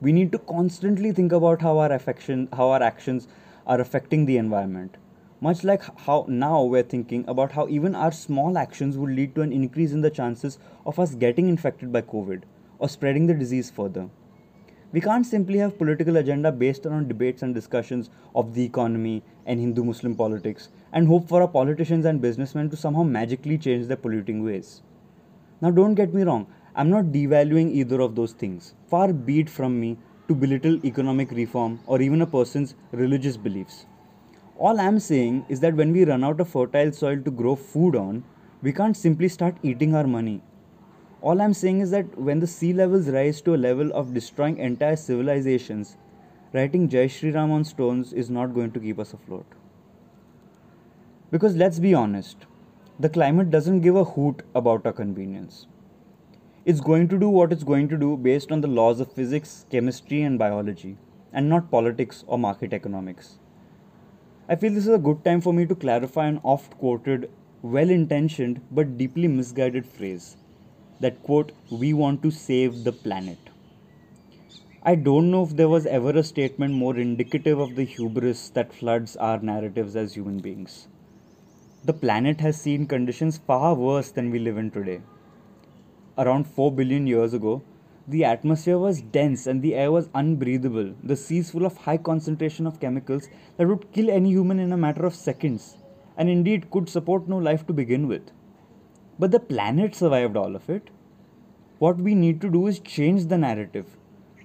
We 0.00 0.12
need 0.12 0.32
to 0.32 0.38
constantly 0.38 1.12
think 1.12 1.32
about 1.32 1.60
how 1.60 1.78
our 1.78 1.92
affection 1.92 2.48
how 2.58 2.68
our 2.70 2.82
actions 2.82 3.28
are 3.66 3.80
affecting 3.80 4.24
the 4.26 4.36
environment. 4.38 4.96
Much 5.42 5.64
like 5.64 5.82
how 6.06 6.24
now 6.28 6.62
we're 6.62 6.82
thinking 6.82 7.24
about 7.28 7.52
how 7.52 7.66
even 7.68 7.94
our 7.94 8.12
small 8.12 8.56
actions 8.58 8.96
would 8.96 9.10
lead 9.10 9.34
to 9.34 9.42
an 9.42 9.52
increase 9.52 9.92
in 9.92 10.00
the 10.00 10.10
chances 10.10 10.58
of 10.86 10.98
us 10.98 11.14
getting 11.14 11.48
infected 11.48 11.92
by 11.92 12.02
covid 12.02 12.42
or 12.78 12.88
spreading 12.88 13.26
the 13.26 13.34
disease 13.34 13.70
further. 13.70 14.08
We 14.92 15.00
can't 15.00 15.26
simply 15.26 15.58
have 15.58 15.78
political 15.78 16.16
agenda 16.16 16.50
based 16.50 16.86
on 16.86 17.06
debates 17.06 17.42
and 17.42 17.54
discussions 17.54 18.10
of 18.34 18.54
the 18.54 18.64
economy 18.64 19.22
and 19.46 19.60
hindu 19.60 19.84
muslim 19.84 20.14
politics 20.14 20.70
and 20.92 21.06
hope 21.06 21.28
for 21.28 21.42
our 21.42 21.48
politicians 21.48 22.06
and 22.06 22.20
businessmen 22.20 22.70
to 22.70 22.76
somehow 22.76 23.02
magically 23.02 23.58
change 23.58 23.86
their 23.86 23.96
polluting 23.98 24.42
ways. 24.44 24.82
Now 25.60 25.70
don't 25.70 25.94
get 25.94 26.14
me 26.14 26.22
wrong 26.22 26.46
I'm 26.80 26.88
not 26.88 27.12
devaluing 27.12 27.72
either 27.72 28.00
of 28.00 28.14
those 28.14 28.32
things. 28.32 28.72
Far 28.88 29.12
be 29.12 29.40
it 29.40 29.50
from 29.50 29.78
me 29.78 29.98
to 30.28 30.34
belittle 30.34 30.82
economic 30.82 31.30
reform 31.30 31.78
or 31.86 32.00
even 32.00 32.22
a 32.22 32.26
person's 32.26 32.74
religious 32.92 33.36
beliefs. 33.36 33.84
All 34.56 34.80
I'm 34.80 34.98
saying 34.98 35.44
is 35.50 35.60
that 35.60 35.74
when 35.74 35.92
we 35.92 36.06
run 36.06 36.24
out 36.24 36.40
of 36.40 36.48
fertile 36.48 36.90
soil 36.90 37.20
to 37.20 37.30
grow 37.30 37.54
food 37.54 37.96
on, 37.96 38.24
we 38.62 38.72
can't 38.72 38.96
simply 38.96 39.28
start 39.28 39.58
eating 39.62 39.94
our 39.94 40.06
money. 40.06 40.40
All 41.20 41.42
I'm 41.42 41.52
saying 41.52 41.80
is 41.80 41.90
that 41.90 42.16
when 42.16 42.40
the 42.40 42.46
sea 42.46 42.72
levels 42.72 43.10
rise 43.10 43.42
to 43.42 43.54
a 43.54 43.62
level 43.66 43.92
of 43.92 44.14
destroying 44.14 44.56
entire 44.56 44.96
civilizations, 44.96 45.98
writing 46.54 46.88
Jai 46.88 47.08
Shri 47.08 47.30
Ram 47.30 47.50
on 47.50 47.64
stones 47.64 48.14
is 48.14 48.30
not 48.30 48.54
going 48.54 48.72
to 48.72 48.80
keep 48.80 48.98
us 48.98 49.12
afloat. 49.12 49.44
Because 51.30 51.56
let's 51.56 51.78
be 51.78 51.92
honest, 51.92 52.46
the 52.98 53.10
climate 53.10 53.50
doesn't 53.50 53.82
give 53.82 53.96
a 53.96 54.04
hoot 54.04 54.42
about 54.54 54.86
our 54.86 54.94
convenience 54.94 55.66
it's 56.64 56.80
going 56.80 57.08
to 57.08 57.18
do 57.18 57.28
what 57.28 57.52
it's 57.52 57.64
going 57.64 57.88
to 57.88 57.96
do 57.96 58.16
based 58.16 58.52
on 58.52 58.60
the 58.60 58.68
laws 58.68 59.00
of 59.00 59.12
physics, 59.12 59.66
chemistry, 59.70 60.22
and 60.22 60.38
biology, 60.38 60.98
and 61.32 61.48
not 61.48 61.70
politics 61.70 62.24
or 62.26 62.38
market 62.38 62.72
economics. 62.72 63.38
I 64.48 64.56
feel 64.56 64.72
this 64.72 64.86
is 64.86 64.94
a 64.94 64.98
good 64.98 65.24
time 65.24 65.40
for 65.40 65.52
me 65.52 65.64
to 65.66 65.74
clarify 65.74 66.26
an 66.26 66.40
oft 66.42 66.76
quoted, 66.76 67.30
well 67.62 67.88
intentioned, 67.88 68.60
but 68.70 68.98
deeply 68.98 69.28
misguided 69.28 69.86
phrase 69.86 70.36
that 71.00 71.22
quote, 71.22 71.52
we 71.70 71.94
want 71.94 72.22
to 72.22 72.30
save 72.30 72.84
the 72.84 72.92
planet. 72.92 73.38
I 74.82 74.94
don't 74.94 75.30
know 75.30 75.42
if 75.44 75.56
there 75.56 75.68
was 75.68 75.86
ever 75.86 76.10
a 76.10 76.22
statement 76.22 76.74
more 76.74 76.96
indicative 76.96 77.58
of 77.58 77.74
the 77.74 77.84
hubris 77.84 78.50
that 78.50 78.72
floods 78.72 79.16
our 79.16 79.38
narratives 79.38 79.96
as 79.96 80.14
human 80.14 80.40
beings. 80.40 80.88
The 81.84 81.94
planet 81.94 82.40
has 82.40 82.60
seen 82.60 82.86
conditions 82.86 83.38
far 83.38 83.74
worse 83.74 84.10
than 84.10 84.30
we 84.30 84.38
live 84.38 84.58
in 84.58 84.70
today. 84.70 85.00
Around 86.18 86.46
4 86.46 86.72
billion 86.72 87.06
years 87.06 87.32
ago, 87.32 87.62
the 88.08 88.24
atmosphere 88.24 88.78
was 88.78 89.00
dense 89.00 89.46
and 89.46 89.62
the 89.62 89.74
air 89.74 89.92
was 89.92 90.08
unbreathable, 90.14 90.94
the 91.02 91.16
seas 91.16 91.50
full 91.50 91.64
of 91.64 91.76
high 91.76 91.96
concentration 91.96 92.66
of 92.66 92.80
chemicals 92.80 93.28
that 93.56 93.68
would 93.68 93.92
kill 93.92 94.10
any 94.10 94.30
human 94.30 94.58
in 94.58 94.72
a 94.72 94.76
matter 94.76 95.06
of 95.06 95.14
seconds, 95.14 95.76
and 96.16 96.28
indeed 96.28 96.70
could 96.70 96.88
support 96.88 97.28
no 97.28 97.38
life 97.38 97.66
to 97.66 97.72
begin 97.72 98.08
with. 98.08 98.32
But 99.18 99.30
the 99.30 99.40
planet 99.40 99.94
survived 99.94 100.36
all 100.36 100.56
of 100.56 100.68
it. 100.68 100.90
What 101.78 101.98
we 101.98 102.14
need 102.14 102.40
to 102.40 102.50
do 102.50 102.66
is 102.66 102.80
change 102.80 103.26
the 103.26 103.38
narrative 103.38 103.96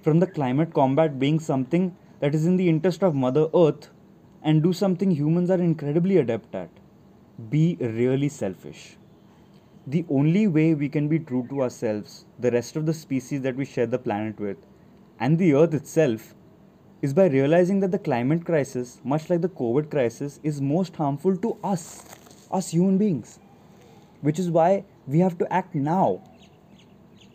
from 0.02 0.20
the 0.20 0.26
climate 0.26 0.72
combat 0.72 1.18
being 1.18 1.40
something 1.40 1.96
that 2.20 2.34
is 2.34 2.46
in 2.46 2.56
the 2.56 2.68
interest 2.68 3.02
of 3.02 3.14
Mother 3.14 3.48
Earth 3.54 3.90
and 4.42 4.62
do 4.62 4.72
something 4.72 5.10
humans 5.10 5.50
are 5.50 5.60
incredibly 5.60 6.18
adept 6.18 6.54
at 6.54 6.70
be 7.50 7.76
really 7.80 8.28
selfish. 8.28 8.96
The 9.88 10.04
only 10.10 10.48
way 10.48 10.74
we 10.74 10.88
can 10.88 11.06
be 11.06 11.20
true 11.20 11.46
to 11.48 11.62
ourselves, 11.62 12.24
the 12.40 12.50
rest 12.50 12.74
of 12.74 12.86
the 12.86 12.92
species 12.92 13.42
that 13.42 13.54
we 13.54 13.64
share 13.64 13.86
the 13.86 14.00
planet 14.00 14.40
with, 14.40 14.56
and 15.20 15.38
the 15.38 15.54
Earth 15.54 15.74
itself, 15.74 16.34
is 17.02 17.14
by 17.14 17.28
realizing 17.28 17.78
that 17.78 17.92
the 17.92 17.98
climate 18.00 18.44
crisis, 18.44 19.00
much 19.04 19.30
like 19.30 19.42
the 19.42 19.48
COVID 19.48 19.88
crisis, 19.88 20.40
is 20.42 20.60
most 20.60 20.96
harmful 20.96 21.36
to 21.36 21.56
us, 21.62 22.04
us 22.50 22.72
human 22.72 22.98
beings. 22.98 23.38
Which 24.22 24.40
is 24.40 24.50
why 24.50 24.82
we 25.06 25.20
have 25.20 25.38
to 25.38 25.52
act 25.52 25.76
now. 25.76 26.20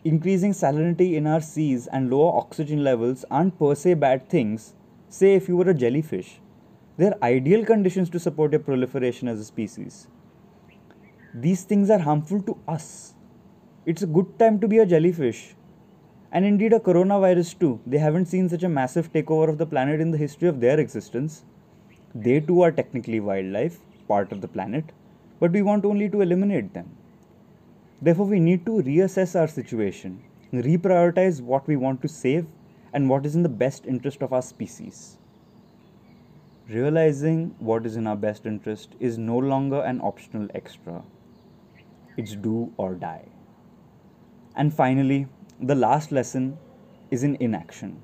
Increasing 0.04 0.52
salinity 0.52 1.14
in 1.14 1.26
our 1.26 1.40
seas 1.40 1.86
and 1.86 2.10
lower 2.10 2.36
oxygen 2.36 2.84
levels 2.84 3.24
aren't 3.30 3.58
per 3.58 3.74
se 3.74 3.94
bad 3.94 4.28
things, 4.28 4.74
say 5.08 5.36
if 5.36 5.48
you 5.48 5.56
were 5.56 5.70
a 5.70 5.74
jellyfish. 5.74 6.38
They're 6.98 7.16
ideal 7.24 7.64
conditions 7.64 8.10
to 8.10 8.20
support 8.20 8.52
your 8.52 8.60
proliferation 8.60 9.26
as 9.26 9.40
a 9.40 9.44
species. 9.44 10.08
These 11.34 11.62
things 11.62 11.88
are 11.88 11.98
harmful 11.98 12.42
to 12.42 12.58
us. 12.68 13.14
It's 13.86 14.02
a 14.02 14.06
good 14.06 14.38
time 14.38 14.60
to 14.60 14.68
be 14.68 14.80
a 14.80 14.86
jellyfish. 14.86 15.54
And 16.30 16.44
indeed, 16.44 16.74
a 16.74 16.78
coronavirus 16.78 17.58
too. 17.58 17.80
They 17.86 17.96
haven't 17.96 18.26
seen 18.26 18.50
such 18.50 18.64
a 18.64 18.68
massive 18.68 19.10
takeover 19.14 19.48
of 19.48 19.56
the 19.56 19.64
planet 19.64 19.98
in 19.98 20.10
the 20.10 20.18
history 20.18 20.48
of 20.48 20.60
their 20.60 20.78
existence. 20.78 21.44
They 22.14 22.40
too 22.40 22.60
are 22.60 22.70
technically 22.70 23.18
wildlife, 23.18 23.78
part 24.06 24.30
of 24.30 24.42
the 24.42 24.48
planet, 24.48 24.92
but 25.40 25.52
we 25.52 25.62
want 25.62 25.86
only 25.86 26.10
to 26.10 26.20
eliminate 26.20 26.74
them. 26.74 26.90
Therefore, 28.02 28.26
we 28.26 28.38
need 28.38 28.66
to 28.66 28.82
reassess 28.82 29.38
our 29.38 29.48
situation, 29.48 30.22
reprioritize 30.52 31.40
what 31.40 31.66
we 31.66 31.76
want 31.76 32.02
to 32.02 32.08
save 32.08 32.46
and 32.92 33.08
what 33.08 33.24
is 33.24 33.36
in 33.36 33.42
the 33.42 33.48
best 33.48 33.86
interest 33.86 34.20
of 34.20 34.34
our 34.34 34.42
species. 34.42 35.16
Realizing 36.68 37.54
what 37.58 37.86
is 37.86 37.96
in 37.96 38.06
our 38.06 38.16
best 38.16 38.44
interest 38.44 38.96
is 39.00 39.16
no 39.16 39.38
longer 39.38 39.80
an 39.80 40.02
optional 40.02 40.46
extra. 40.54 41.02
It's 42.16 42.34
do 42.34 42.72
or 42.76 42.94
die. 42.94 43.24
And 44.54 44.72
finally, 44.72 45.26
the 45.60 45.74
last 45.74 46.12
lesson 46.12 46.58
is 47.10 47.22
in 47.22 47.36
inaction. 47.40 48.00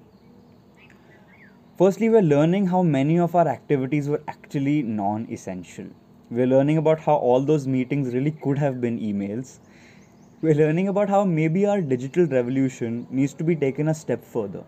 Firstly, 1.76 2.08
we're 2.08 2.22
learning 2.22 2.66
how 2.66 2.82
many 2.82 3.18
of 3.18 3.34
our 3.34 3.46
activities 3.46 4.08
were 4.08 4.22
actually 4.26 4.82
non 4.82 5.26
essential. 5.30 5.86
We're 6.30 6.46
learning 6.46 6.78
about 6.78 7.00
how 7.00 7.16
all 7.16 7.40
those 7.40 7.66
meetings 7.66 8.14
really 8.14 8.30
could 8.30 8.58
have 8.58 8.80
been 8.80 8.98
emails. 8.98 9.58
We're 10.40 10.54
learning 10.54 10.88
about 10.88 11.08
how 11.08 11.24
maybe 11.24 11.66
our 11.66 11.80
digital 11.80 12.26
revolution 12.26 13.06
needs 13.10 13.34
to 13.34 13.44
be 13.44 13.56
taken 13.56 13.88
a 13.88 13.94
step 13.94 14.24
further. 14.24 14.64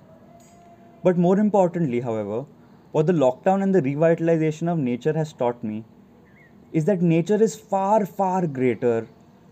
But 1.03 1.17
more 1.17 1.39
importantly, 1.39 2.01
however, 2.01 2.45
what 2.93 3.07
the 3.07 3.13
lockdown 3.13 3.63
and 3.63 3.75
the 3.75 3.83
revitalization 3.83 4.71
of 4.71 4.79
nature 4.79 5.13
has 5.13 5.33
taught 5.33 5.63
me 5.65 5.85
is 6.73 6.85
that 6.85 7.03
nature 7.03 7.43
is 7.43 7.57
far, 7.57 8.05
far 8.05 8.47
greater, 8.47 9.07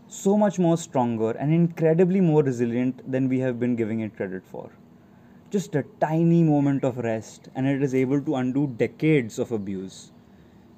so 0.09 0.37
much 0.37 0.59
more 0.59 0.77
stronger, 0.79 1.31
and 1.33 1.53
incredibly 1.53 2.21
more 2.21 2.43
resilient 2.43 3.11
than 3.11 3.29
we 3.29 3.41
have 3.41 3.61
been 3.61 3.77
giving 3.77 4.01
it 4.01 4.17
credit 4.17 4.45
for. 4.47 4.71
Just 5.51 5.75
a 5.75 5.85
tiny 6.01 6.43
moment 6.43 6.83
of 6.83 6.99
rest, 6.99 7.49
and 7.55 7.67
it 7.67 7.83
is 7.83 7.95
able 7.95 8.21
to 8.23 8.37
undo 8.37 8.67
decades 8.67 9.39
of 9.39 9.53
abuse. 9.53 10.13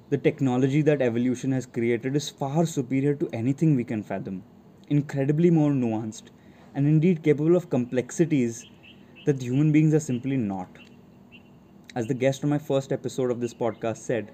The 0.09 0.17
technology 0.17 0.81
that 0.81 1.01
evolution 1.01 1.51
has 1.53 1.65
created 1.65 2.15
is 2.15 2.29
far 2.29 2.65
superior 2.65 3.15
to 3.15 3.29
anything 3.31 3.75
we 3.75 3.85
can 3.85 4.03
fathom, 4.03 4.43
incredibly 4.89 5.49
more 5.49 5.71
nuanced, 5.71 6.31
and 6.75 6.85
indeed 6.85 7.23
capable 7.23 7.55
of 7.55 7.69
complexities 7.69 8.65
that 9.25 9.41
human 9.41 9.71
beings 9.71 9.93
are 9.93 9.99
simply 9.99 10.35
not. 10.35 10.67
As 11.95 12.07
the 12.07 12.13
guest 12.13 12.43
on 12.43 12.49
my 12.49 12.57
first 12.57 12.91
episode 12.91 13.31
of 13.31 13.39
this 13.39 13.53
podcast 13.53 13.97
said, 13.97 14.31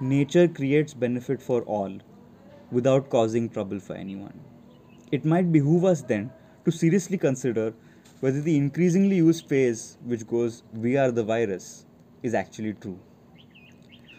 nature 0.00 0.48
creates 0.48 0.92
benefit 0.92 1.40
for 1.40 1.62
all 1.62 1.98
without 2.74 3.08
causing 3.08 3.48
trouble 3.48 3.80
for 3.80 3.94
anyone. 3.94 4.38
It 5.12 5.24
might 5.24 5.52
behoove 5.52 5.84
us 5.84 6.02
then 6.02 6.30
to 6.64 6.72
seriously 6.72 7.16
consider 7.16 7.72
whether 8.20 8.40
the 8.40 8.56
increasingly 8.56 9.16
used 9.16 9.48
phrase, 9.48 9.98
which 10.04 10.26
goes, 10.26 10.62
we 10.72 10.96
are 10.96 11.10
the 11.10 11.22
virus, 11.22 11.86
is 12.22 12.34
actually 12.34 12.72
true. 12.74 12.98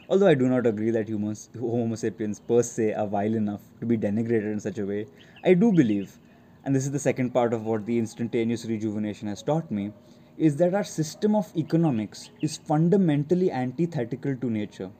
Although 0.07 0.27
I 0.27 0.35
do 0.35 0.47
not 0.47 0.67
agree 0.67 0.91
that 0.91 1.09
humans, 1.09 1.49
Homo 1.59 1.95
sapiens 1.95 2.39
per 2.39 2.61
se 2.61 2.93
are 2.93 3.07
vile 3.07 3.33
enough 3.33 3.61
to 3.79 3.87
be 3.87 3.97
denigrated 3.97 4.53
in 4.53 4.59
such 4.59 4.77
a 4.77 4.85
way, 4.85 5.07
I 5.43 5.55
do 5.55 5.71
believe, 5.71 6.19
and 6.63 6.75
this 6.75 6.85
is 6.85 6.91
the 6.91 6.99
second 6.99 7.31
part 7.31 7.53
of 7.53 7.65
what 7.65 7.87
the 7.87 7.97
instantaneous 7.97 8.65
rejuvenation 8.65 9.27
has 9.27 9.41
taught 9.41 9.71
me, 9.71 9.91
is 10.37 10.57
that 10.57 10.75
our 10.75 10.83
system 10.83 11.35
of 11.35 11.51
economics 11.57 12.29
is 12.41 12.57
fundamentally 12.57 13.51
antithetical 13.51 14.35
to 14.35 14.49
nature. 14.49 14.91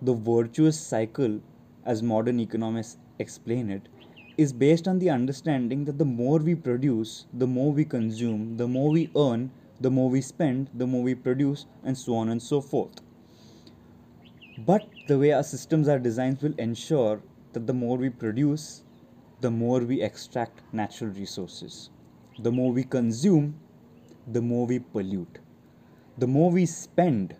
The 0.00 0.14
virtuous 0.14 0.80
cycle, 0.80 1.40
as 1.84 2.02
modern 2.02 2.40
economists 2.40 2.98
explain 3.18 3.70
it, 3.70 3.88
is 4.36 4.52
based 4.52 4.88
on 4.88 4.98
the 4.98 5.10
understanding 5.10 5.84
that 5.84 5.98
the 5.98 6.04
more 6.04 6.38
we 6.38 6.54
produce, 6.54 7.26
the 7.32 7.46
more 7.46 7.72
we 7.72 7.84
consume, 7.84 8.56
the 8.56 8.68
more 8.68 8.90
we 8.90 9.10
earn, 9.16 9.50
the 9.80 9.90
more 9.90 10.10
we 10.10 10.20
spend, 10.20 10.70
the 10.74 10.86
more 10.86 11.02
we 11.02 11.14
produce, 11.14 11.66
and 11.84 11.96
so 11.96 12.14
on 12.14 12.28
and 12.28 12.42
so 12.42 12.60
forth. 12.60 13.00
But 14.58 14.86
the 15.06 15.18
way 15.18 15.32
our 15.32 15.42
systems 15.42 15.88
are 15.88 15.98
designed 15.98 16.42
will 16.42 16.54
ensure 16.58 17.22
that 17.52 17.66
the 17.66 17.72
more 17.74 17.96
we 17.96 18.10
produce, 18.10 18.84
the 19.40 19.50
more 19.50 19.80
we 19.80 20.02
extract 20.02 20.60
natural 20.72 21.10
resources. 21.10 21.90
The 22.38 22.52
more 22.52 22.72
we 22.72 22.84
consume, 22.84 23.58
the 24.26 24.42
more 24.42 24.66
we 24.66 24.78
pollute. 24.78 25.38
The 26.18 26.26
more 26.26 26.50
we 26.50 26.66
spend, 26.66 27.36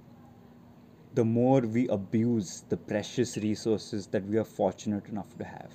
the 1.15 1.25
more 1.25 1.61
we 1.61 1.89
abuse 1.89 2.65
the 2.69 2.77
precious 2.77 3.37
resources 3.37 4.07
that 4.09 4.27
we 4.27 4.39
are 4.39 4.45
fortunate 4.45 5.07
enough 5.09 5.37
to 5.39 5.45
have. 5.45 5.73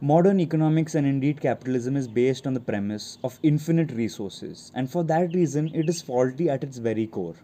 Modern 0.00 0.38
economics 0.40 0.94
and 0.94 1.06
indeed 1.06 1.40
capitalism 1.40 1.96
is 1.96 2.06
based 2.06 2.46
on 2.46 2.52
the 2.52 2.60
premise 2.60 3.16
of 3.24 3.40
infinite 3.42 3.90
resources, 3.92 4.70
and 4.74 4.90
for 4.90 5.02
that 5.04 5.34
reason, 5.34 5.70
it 5.74 5.88
is 5.88 6.02
faulty 6.02 6.50
at 6.50 6.62
its 6.62 6.76
very 6.76 7.06
core. 7.06 7.36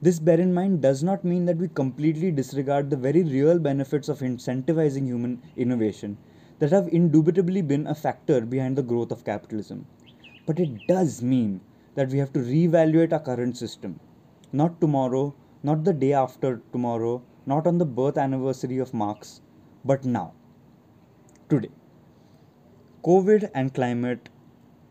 This, 0.00 0.20
bear 0.20 0.40
in 0.40 0.54
mind, 0.54 0.82
does 0.82 1.02
not 1.02 1.24
mean 1.24 1.44
that 1.46 1.58
we 1.58 1.68
completely 1.68 2.30
disregard 2.30 2.90
the 2.90 2.96
very 2.96 3.24
real 3.24 3.58
benefits 3.58 4.08
of 4.08 4.20
incentivizing 4.20 5.06
human 5.06 5.42
innovation 5.56 6.16
that 6.60 6.70
have 6.70 6.88
indubitably 6.88 7.62
been 7.62 7.88
a 7.88 7.94
factor 7.94 8.40
behind 8.40 8.76
the 8.76 8.82
growth 8.82 9.10
of 9.10 9.24
capitalism. 9.24 9.86
But 10.46 10.60
it 10.60 10.86
does 10.86 11.22
mean 11.22 11.60
that 11.96 12.10
we 12.10 12.18
have 12.18 12.32
to 12.32 12.40
reevaluate 12.40 13.12
our 13.12 13.20
current 13.20 13.56
system. 13.56 13.98
Not 14.52 14.80
tomorrow, 14.80 15.34
not 15.62 15.84
the 15.84 15.92
day 15.94 16.12
after 16.12 16.60
tomorrow, 16.72 17.22
not 17.46 17.66
on 17.66 17.78
the 17.78 17.86
birth 17.86 18.18
anniversary 18.18 18.78
of 18.78 18.92
Marx, 18.92 19.40
but 19.84 20.04
now. 20.04 20.34
Today. 21.48 21.70
COVID 23.02 23.50
and 23.54 23.72
climate 23.72 24.28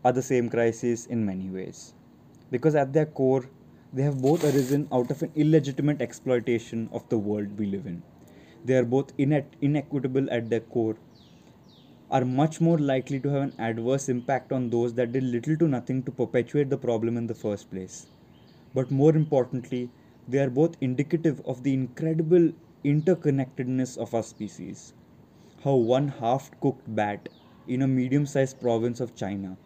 are 0.04 0.12
the 0.12 0.22
same 0.22 0.48
crisis 0.48 1.06
in 1.06 1.24
many 1.24 1.48
ways. 1.48 1.94
Because 2.50 2.74
at 2.74 2.92
their 2.92 3.06
core, 3.06 3.48
they 3.92 4.02
have 4.02 4.20
both 4.20 4.42
arisen 4.44 4.88
out 4.90 5.10
of 5.10 5.22
an 5.22 5.30
illegitimate 5.36 6.02
exploitation 6.02 6.88
of 6.92 7.08
the 7.08 7.18
world 7.18 7.58
we 7.58 7.66
live 7.66 7.86
in. 7.86 8.02
They 8.64 8.74
are 8.74 8.84
both 8.84 9.12
inequitable 9.18 10.28
at 10.30 10.50
their 10.50 10.60
core 10.60 10.96
are 12.10 12.24
much 12.26 12.60
more 12.60 12.78
likely 12.78 13.18
to 13.18 13.28
have 13.30 13.42
an 13.42 13.52
adverse 13.58 14.08
impact 14.10 14.52
on 14.52 14.68
those 14.68 14.92
that 14.94 15.12
did 15.12 15.22
little 15.22 15.56
to 15.56 15.66
nothing 15.66 16.02
to 16.02 16.10
perpetuate 16.10 16.68
the 16.68 16.76
problem 16.76 17.16
in 17.16 17.26
the 17.26 17.34
first 17.34 17.70
place. 17.70 18.06
But 18.74 18.90
more 18.90 19.16
importantly, 19.16 19.90
they 20.28 20.38
are 20.38 20.50
both 20.50 20.76
indicative 20.80 21.40
of 21.46 21.62
the 21.62 21.72
incredible 21.74 22.52
interconnectedness 22.84 23.96
of 23.98 24.14
our 24.14 24.22
species. 24.22 24.94
How 25.64 25.76
one 25.76 26.08
half 26.08 26.50
cooked 26.60 26.94
bat 26.94 27.28
in 27.68 27.82
a 27.82 27.88
medium 27.88 28.26
sized 28.26 28.60
province 28.60 29.00
of 29.00 29.14
China 29.14 29.58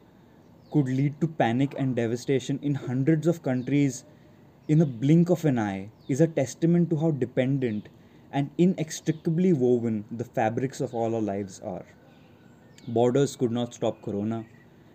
could 0.70 0.88
lead 0.88 1.20
to 1.20 1.28
panic 1.28 1.74
and 1.78 1.96
devastation 1.96 2.58
in 2.62 2.74
hundreds 2.74 3.26
of 3.26 3.42
countries 3.42 4.04
in 4.68 4.80
a 4.80 4.86
blink 4.86 5.30
of 5.30 5.44
an 5.44 5.58
eye 5.58 5.90
is 6.08 6.20
a 6.20 6.26
testament 6.28 6.90
to 6.90 6.96
how 6.96 7.10
dependent 7.12 7.88
and 8.32 8.50
inextricably 8.58 9.52
woven 9.52 10.04
the 10.10 10.24
fabrics 10.24 10.80
of 10.80 10.94
all 10.94 11.14
our 11.14 11.22
lives 11.22 11.60
are. 11.60 11.86
Borders 12.88 13.36
could 13.36 13.52
not 13.52 13.74
stop 13.74 14.02
corona. 14.02 14.46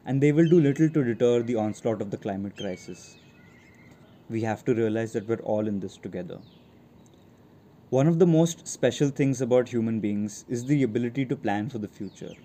and 0.05 0.21
they 0.21 0.31
will 0.31 0.49
do 0.49 0.59
little 0.59 0.89
to 0.89 1.03
deter 1.03 1.43
the 1.43 1.55
onslaught 1.55 2.01
of 2.01 2.11
the 2.11 2.17
climate 2.17 2.57
crisis. 2.57 3.20
We 4.31 4.41
have 4.41 4.63
to 4.65 4.73
realize 4.73 5.13
that 5.13 5.27
we're 5.27 5.43
all 5.43 5.67
in 5.67 5.79
this 5.79 5.99
together. 5.99 6.41
One 7.89 8.07
of 8.07 8.17
the 8.17 8.25
most 8.25 8.67
special 8.67 9.09
things 9.09 9.39
about 9.39 9.69
human 9.69 9.99
beings 9.99 10.45
is 10.47 10.65
the 10.65 10.81
ability 10.81 11.25
to 11.27 11.35
plan 11.35 11.69
for 11.69 11.77
the 11.77 11.87
future. 11.87 12.35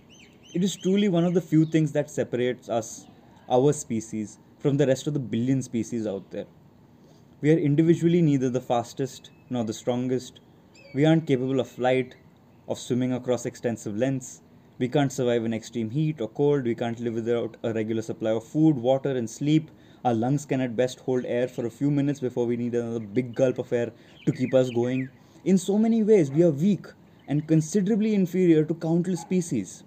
It 0.52 0.62
is 0.62 0.76
truly 0.76 1.08
one 1.08 1.24
of 1.24 1.32
the 1.34 1.40
few 1.40 1.64
things 1.64 1.92
that 1.92 2.10
separates 2.10 2.68
us, 2.68 3.06
our 3.48 3.72
species, 3.72 4.38
from 4.58 4.76
the 4.76 4.86
rest 4.86 5.06
of 5.06 5.14
the 5.14 5.20
billion 5.20 5.62
species 5.62 6.06
out 6.06 6.30
there. 6.32 6.48
We 7.40 7.52
are 7.52 7.58
individually 7.58 8.22
neither 8.22 8.50
the 8.50 8.60
fastest 8.60 9.32
nor 9.50 9.64
the 9.64 9.72
strongest. 9.74 10.40
We 10.92 11.04
aren't 11.06 11.26
capable 11.26 11.60
of 11.60 11.68
flight, 11.68 12.16
of 12.68 12.78
swimming 12.78 13.12
across 13.12 13.46
extensive 13.46 13.96
lengths. 13.96 14.42
We 14.78 14.88
can't 14.88 15.12
survive 15.12 15.44
in 15.44 15.54
extreme 15.54 15.90
heat 15.90 16.20
or 16.20 16.28
cold. 16.28 16.64
We 16.64 16.74
can't 16.74 17.00
live 17.00 17.14
without 17.14 17.56
a 17.62 17.72
regular 17.72 18.02
supply 18.02 18.32
of 18.32 18.44
food, 18.46 18.76
water, 18.78 19.16
and 19.16 19.30
sleep. 19.30 19.70
Our 20.04 20.14
lungs 20.14 20.44
can 20.44 20.60
at 20.60 20.76
best 20.76 21.00
hold 21.00 21.24
air 21.24 21.48
for 21.48 21.66
a 21.66 21.70
few 21.70 21.90
minutes 21.90 22.20
before 22.20 22.46
we 22.46 22.56
need 22.56 22.74
another 22.74 23.00
big 23.00 23.34
gulp 23.34 23.58
of 23.58 23.72
air 23.72 23.92
to 24.24 24.32
keep 24.32 24.54
us 24.54 24.70
going. 24.70 25.08
In 25.44 25.58
so 25.58 25.78
many 25.78 26.02
ways, 26.02 26.30
we 26.30 26.42
are 26.42 26.50
weak 26.50 26.86
and 27.28 27.46
considerably 27.46 28.14
inferior 28.14 28.64
to 28.64 28.74
countless 28.74 29.20
species. 29.20 29.84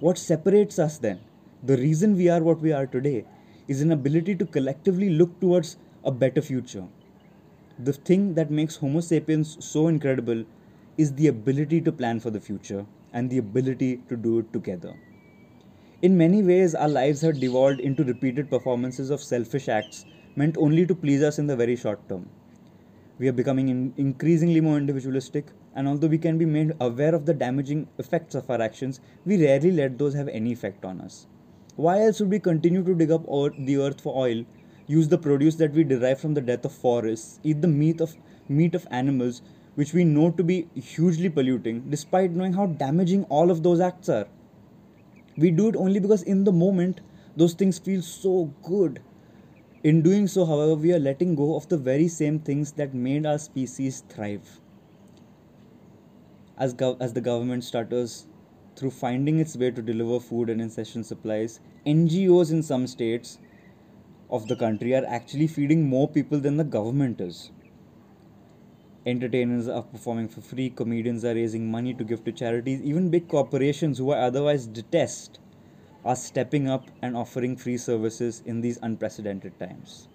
What 0.00 0.18
separates 0.18 0.78
us 0.78 0.98
then? 0.98 1.20
The 1.62 1.76
reason 1.76 2.16
we 2.16 2.28
are 2.28 2.42
what 2.42 2.60
we 2.60 2.72
are 2.72 2.86
today 2.86 3.24
is 3.66 3.80
an 3.80 3.90
ability 3.90 4.36
to 4.36 4.46
collectively 4.46 5.10
look 5.10 5.40
towards 5.40 5.76
a 6.04 6.12
better 6.12 6.42
future. 6.42 6.84
The 7.78 7.92
thing 7.92 8.34
that 8.34 8.50
makes 8.50 8.76
Homo 8.76 9.00
sapiens 9.00 9.56
so 9.64 9.88
incredible 9.88 10.44
is 10.96 11.14
the 11.14 11.26
ability 11.28 11.80
to 11.82 11.92
plan 11.92 12.20
for 12.20 12.30
the 12.30 12.40
future 12.40 12.86
and 13.12 13.28
the 13.28 13.38
ability 13.38 14.02
to 14.08 14.16
do 14.16 14.38
it 14.38 14.52
together. 14.52 14.94
In 16.02 16.18
many 16.18 16.42
ways, 16.42 16.74
our 16.74 16.90
lives 16.90 17.22
have 17.22 17.40
devolved 17.40 17.80
into 17.80 18.04
repeated 18.04 18.50
performances 18.50 19.08
of 19.08 19.22
selfish 19.22 19.66
acts 19.66 20.04
meant 20.36 20.58
only 20.58 20.84
to 20.84 20.94
please 20.94 21.22
us 21.22 21.38
in 21.38 21.46
the 21.46 21.56
very 21.56 21.74
short 21.74 22.06
term. 22.06 22.28
We 23.18 23.28
are 23.28 23.32
becoming 23.32 23.70
in 23.70 23.94
increasingly 23.96 24.60
more 24.60 24.76
individualistic, 24.76 25.46
and 25.74 25.88
although 25.88 26.08
we 26.08 26.18
can 26.18 26.36
be 26.36 26.44
made 26.44 26.74
aware 26.80 27.14
of 27.14 27.24
the 27.24 27.32
damaging 27.32 27.88
effects 27.96 28.34
of 28.34 28.50
our 28.50 28.60
actions, 28.60 29.00
we 29.24 29.42
rarely 29.42 29.72
let 29.72 29.96
those 29.96 30.12
have 30.12 30.28
any 30.28 30.52
effect 30.52 30.84
on 30.84 31.00
us. 31.00 31.26
Why 31.76 32.02
else 32.02 32.20
would 32.20 32.28
we 32.28 32.40
continue 32.40 32.84
to 32.84 32.94
dig 32.94 33.10
up 33.10 33.24
the 33.24 33.78
earth 33.78 34.02
for 34.02 34.14
oil, 34.14 34.44
use 34.86 35.08
the 35.08 35.16
produce 35.16 35.54
that 35.54 35.72
we 35.72 35.82
derive 35.82 36.20
from 36.20 36.34
the 36.34 36.42
death 36.42 36.66
of 36.66 36.72
forests, 36.72 37.40
eat 37.42 37.62
the 37.62 37.68
meat 37.68 38.02
of 38.02 38.14
meat 38.50 38.74
of 38.74 38.86
animals 38.90 39.40
which 39.76 39.94
we 39.94 40.04
know 40.04 40.30
to 40.30 40.44
be 40.44 40.68
hugely 40.74 41.30
polluting, 41.30 41.88
despite 41.88 42.32
knowing 42.32 42.52
how 42.52 42.66
damaging 42.66 43.24
all 43.30 43.50
of 43.50 43.62
those 43.62 43.80
acts 43.80 44.10
are? 44.10 44.26
We 45.36 45.52
do 45.52 45.68
it 45.68 45.76
only 45.76 46.00
because 46.00 46.22
in 46.24 46.42
the 46.44 46.52
moment 46.52 47.00
those 47.36 47.54
things 47.54 47.78
feel 47.78 48.02
so 48.02 48.52
good 48.62 49.00
in 49.84 50.02
doing 50.02 50.26
so, 50.28 50.44
however, 50.46 50.74
we 50.74 50.92
are 50.92 50.98
letting 50.98 51.34
go 51.36 51.56
of 51.56 51.68
the 51.68 51.78
very 51.78 52.08
same 52.08 52.40
things 52.40 52.72
that 52.72 52.94
made 52.94 53.26
our 53.26 53.38
species 53.38 54.02
thrive. 54.08 54.60
As, 56.58 56.74
gov- 56.74 56.96
as 57.00 57.12
the 57.12 57.20
government 57.20 57.62
stutters 57.62 58.26
through 58.74 58.90
finding 58.90 59.38
its 59.38 59.56
way 59.56 59.70
to 59.70 59.80
deliver 59.80 60.18
food 60.18 60.50
and 60.50 60.60
essential 60.60 61.04
supplies, 61.04 61.60
NGOs 61.86 62.50
in 62.50 62.64
some 62.64 62.88
states 62.88 63.38
of 64.30 64.48
the 64.48 64.56
country 64.56 64.94
are 64.94 65.04
actually 65.06 65.46
feeding 65.48 65.88
more 65.88 66.08
people 66.08 66.40
than 66.40 66.56
the 66.56 66.64
government 66.64 67.20
is. 67.20 67.52
Entertainers 69.06 69.68
are 69.68 69.82
performing 69.82 70.26
for 70.28 70.40
free, 70.40 70.68
comedians 70.68 71.24
are 71.24 71.34
raising 71.34 71.70
money 71.70 71.94
to 71.94 72.02
give 72.02 72.24
to 72.24 72.32
charities, 72.32 72.82
even 72.82 73.08
big 73.08 73.28
corporations 73.28 73.98
who 73.98 74.10
I 74.10 74.18
otherwise 74.18 74.66
detest 74.66 75.38
are 76.04 76.16
stepping 76.16 76.68
up 76.68 76.90
and 77.02 77.16
offering 77.16 77.56
free 77.56 77.78
services 77.78 78.42
in 78.44 78.60
these 78.62 78.80
unprecedented 78.82 79.60
times. 79.60 80.08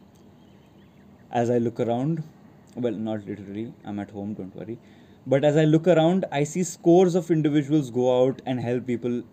As 1.32 1.50
I 1.50 1.58
look 1.58 1.80
around, 1.80 2.22
well, 2.76 2.92
not 2.92 3.26
literally, 3.26 3.74
I'm 3.86 3.98
at 4.00 4.12
home, 4.12 4.34
don't 4.34 4.54
worry. 4.54 4.78
But 5.26 5.46
as 5.46 5.56
I 5.56 5.64
look 5.64 5.88
around, 5.88 6.26
I 6.30 6.44
see 6.44 6.64
scores 6.64 7.16
of 7.16 7.32
individuals 7.32 7.92
go 7.92 8.26
out 8.26 8.42
and 8.46 8.60
help 8.60 8.88
people 8.88 9.24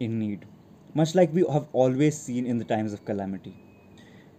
in 0.00 0.18
need, 0.18 0.46
much 0.94 1.14
like 1.14 1.34
we 1.34 1.44
have 1.52 1.66
always 1.74 2.18
seen 2.18 2.46
in 2.46 2.56
the 2.56 2.64
times 2.64 2.94
of 2.94 3.04
calamity. 3.04 3.61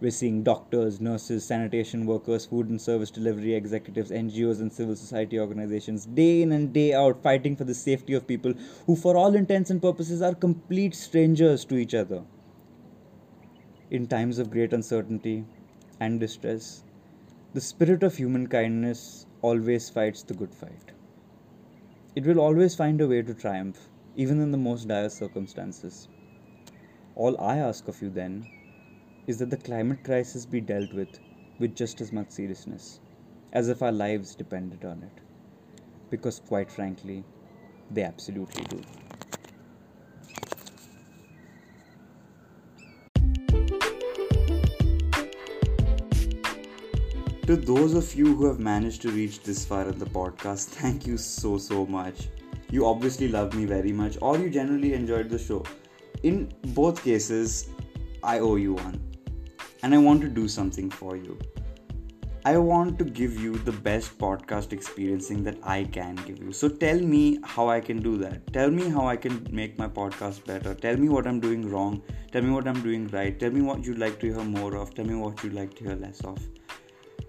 We're 0.00 0.10
seeing 0.10 0.42
doctors, 0.42 1.00
nurses, 1.00 1.46
sanitation 1.46 2.04
workers, 2.04 2.46
food 2.46 2.68
and 2.68 2.80
service 2.80 3.10
delivery 3.10 3.54
executives, 3.54 4.10
NGOs, 4.10 4.60
and 4.60 4.72
civil 4.72 4.96
society 4.96 5.38
organizations 5.38 6.04
day 6.04 6.42
in 6.42 6.52
and 6.52 6.72
day 6.72 6.92
out 6.92 7.22
fighting 7.22 7.54
for 7.54 7.64
the 7.64 7.74
safety 7.74 8.12
of 8.14 8.26
people 8.26 8.54
who, 8.86 8.96
for 8.96 9.16
all 9.16 9.34
intents 9.34 9.70
and 9.70 9.80
purposes, 9.80 10.20
are 10.20 10.34
complete 10.34 10.94
strangers 10.94 11.64
to 11.66 11.76
each 11.76 11.94
other. 11.94 12.22
In 13.90 14.08
times 14.08 14.38
of 14.40 14.50
great 14.50 14.72
uncertainty 14.72 15.44
and 16.00 16.18
distress, 16.18 16.82
the 17.52 17.60
spirit 17.60 18.02
of 18.02 18.16
human 18.16 18.48
kindness 18.48 19.26
always 19.42 19.88
fights 19.88 20.24
the 20.24 20.34
good 20.34 20.52
fight. 20.52 20.90
It 22.16 22.26
will 22.26 22.40
always 22.40 22.74
find 22.74 23.00
a 23.00 23.06
way 23.06 23.22
to 23.22 23.32
triumph, 23.32 23.78
even 24.16 24.40
in 24.40 24.50
the 24.50 24.58
most 24.58 24.88
dire 24.88 25.08
circumstances. 25.08 26.08
All 27.14 27.40
I 27.40 27.58
ask 27.58 27.86
of 27.86 28.02
you 28.02 28.10
then 28.10 28.44
is 29.26 29.38
that 29.38 29.48
the 29.48 29.56
climate 29.56 30.04
crisis 30.04 30.44
be 30.44 30.60
dealt 30.60 30.92
with 30.92 31.18
with 31.58 31.74
just 31.74 32.00
as 32.00 32.12
much 32.12 32.30
seriousness, 32.30 33.00
as 33.52 33.68
if 33.68 33.82
our 33.82 33.92
lives 33.92 34.34
depended 34.34 34.84
on 34.84 35.02
it. 35.02 35.20
Because, 36.10 36.40
quite 36.40 36.70
frankly, 36.70 37.24
they 37.90 38.02
absolutely 38.02 38.64
do. 38.64 38.80
To 47.46 47.56
those 47.56 47.94
of 47.94 48.14
you 48.14 48.34
who 48.34 48.46
have 48.46 48.58
managed 48.58 49.02
to 49.02 49.10
reach 49.10 49.42
this 49.42 49.64
far 49.64 49.88
in 49.88 49.98
the 49.98 50.06
podcast, 50.06 50.66
thank 50.66 51.06
you 51.06 51.16
so, 51.16 51.56
so 51.58 51.86
much. 51.86 52.28
You 52.70 52.86
obviously 52.86 53.28
love 53.28 53.54
me 53.54 53.64
very 53.64 53.92
much, 53.92 54.18
or 54.20 54.38
you 54.38 54.50
generally 54.50 54.94
enjoyed 54.94 55.28
the 55.28 55.38
show. 55.38 55.64
In 56.22 56.52
both 56.68 57.04
cases, 57.04 57.68
I 58.22 58.38
owe 58.38 58.56
you 58.56 58.74
one 58.74 59.13
and 59.84 59.94
I 59.94 59.98
want 59.98 60.22
to 60.22 60.28
do 60.28 60.48
something 60.48 60.88
for 60.88 61.14
you. 61.14 61.38
I 62.46 62.56
want 62.56 62.98
to 63.00 63.04
give 63.04 63.38
you 63.38 63.56
the 63.66 63.72
best 63.72 64.16
podcast 64.18 64.72
experiencing 64.72 65.44
that 65.44 65.58
I 65.62 65.84
can 65.84 66.14
give 66.26 66.38
you. 66.42 66.52
So 66.52 66.70
tell 66.70 66.98
me 66.98 67.38
how 67.44 67.68
I 67.68 67.80
can 67.80 68.00
do 68.00 68.16
that. 68.18 68.50
Tell 68.54 68.70
me 68.70 68.88
how 68.88 69.06
I 69.06 69.16
can 69.16 69.46
make 69.50 69.78
my 69.78 69.86
podcast 69.86 70.46
better. 70.46 70.74
Tell 70.74 70.96
me 70.96 71.10
what 71.10 71.26
I'm 71.26 71.38
doing 71.38 71.68
wrong. 71.70 72.02
Tell 72.32 72.40
me 72.40 72.50
what 72.50 72.66
I'm 72.66 72.80
doing 72.82 73.08
right. 73.08 73.38
Tell 73.38 73.50
me 73.50 73.60
what 73.60 73.84
you'd 73.84 73.98
like 73.98 74.18
to 74.20 74.32
hear 74.32 74.44
more 74.44 74.74
of. 74.74 74.94
Tell 74.94 75.04
me 75.04 75.16
what 75.16 75.44
you'd 75.44 75.52
like 75.52 75.74
to 75.76 75.84
hear 75.84 75.96
less 75.96 76.24
of. 76.24 76.38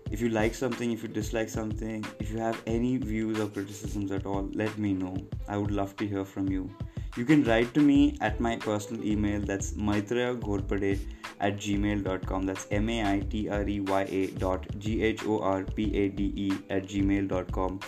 If 0.10 0.22
you 0.22 0.30
like 0.30 0.56
something, 0.56 0.92
if 0.92 1.04
you 1.04 1.10
dislike 1.10 1.50
something, 1.50 2.06
if 2.22 2.32
you 2.32 2.38
have 2.38 2.62
any 2.68 2.96
views 2.96 3.38
or 3.38 3.50
criticisms 3.50 4.14
at 4.14 4.26
all, 4.26 4.50
let 4.54 4.78
me 4.78 4.94
know. 4.94 5.18
I 5.50 5.58
would 5.58 5.72
love 5.72 5.98
to 5.98 6.08
hear 6.08 6.24
from 6.24 6.48
you. 6.48 6.70
You 7.18 7.26
can 7.26 7.44
write 7.44 7.74
to 7.74 7.82
me 7.82 8.18
at 8.22 8.40
my 8.40 8.56
personal 8.56 9.04
email 9.04 9.42
that's 9.42 9.76
maitreya 9.76 10.36
ghorpade 10.36 11.00
at 11.46 11.58
gmail.com. 11.58 12.46
That's 12.50 12.68
M 12.72 12.90
A 12.90 12.98
I 13.12 13.20
T 13.30 13.48
R 13.50 13.68
E 13.76 13.80
Y 13.80 14.02
A 14.20 14.28
dot 14.44 14.66
G 14.80 15.04
H 15.04 15.26
O 15.26 15.40
R 15.40 15.64
P 15.64 15.88
A 16.04 16.10
D 16.10 16.32
E 16.36 16.52
at 16.70 16.88
gmail.com. 16.88 17.80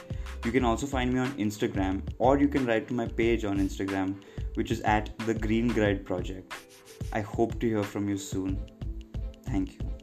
You 0.46 0.52
can 0.52 0.64
also 0.64 0.86
find 0.86 1.14
me 1.14 1.20
on 1.20 1.32
Instagram 1.48 2.02
or 2.20 2.38
you 2.40 2.48
can 2.48 2.66
write 2.66 2.88
to 2.90 2.94
my 2.94 3.08
page 3.08 3.46
on 3.46 3.60
Instagram, 3.68 4.16
which 4.56 4.72
is 4.72 4.82
at 4.82 5.18
the 5.30 5.34
Green 5.34 5.68
Guide 5.68 6.06
Project. 6.06 6.54
I 7.14 7.22
hope 7.22 7.60
to 7.60 7.68
hear 7.68 7.84
from 7.84 8.10
you 8.10 8.18
soon. 8.18 8.60
Thank 9.46 9.74
you. 9.74 9.97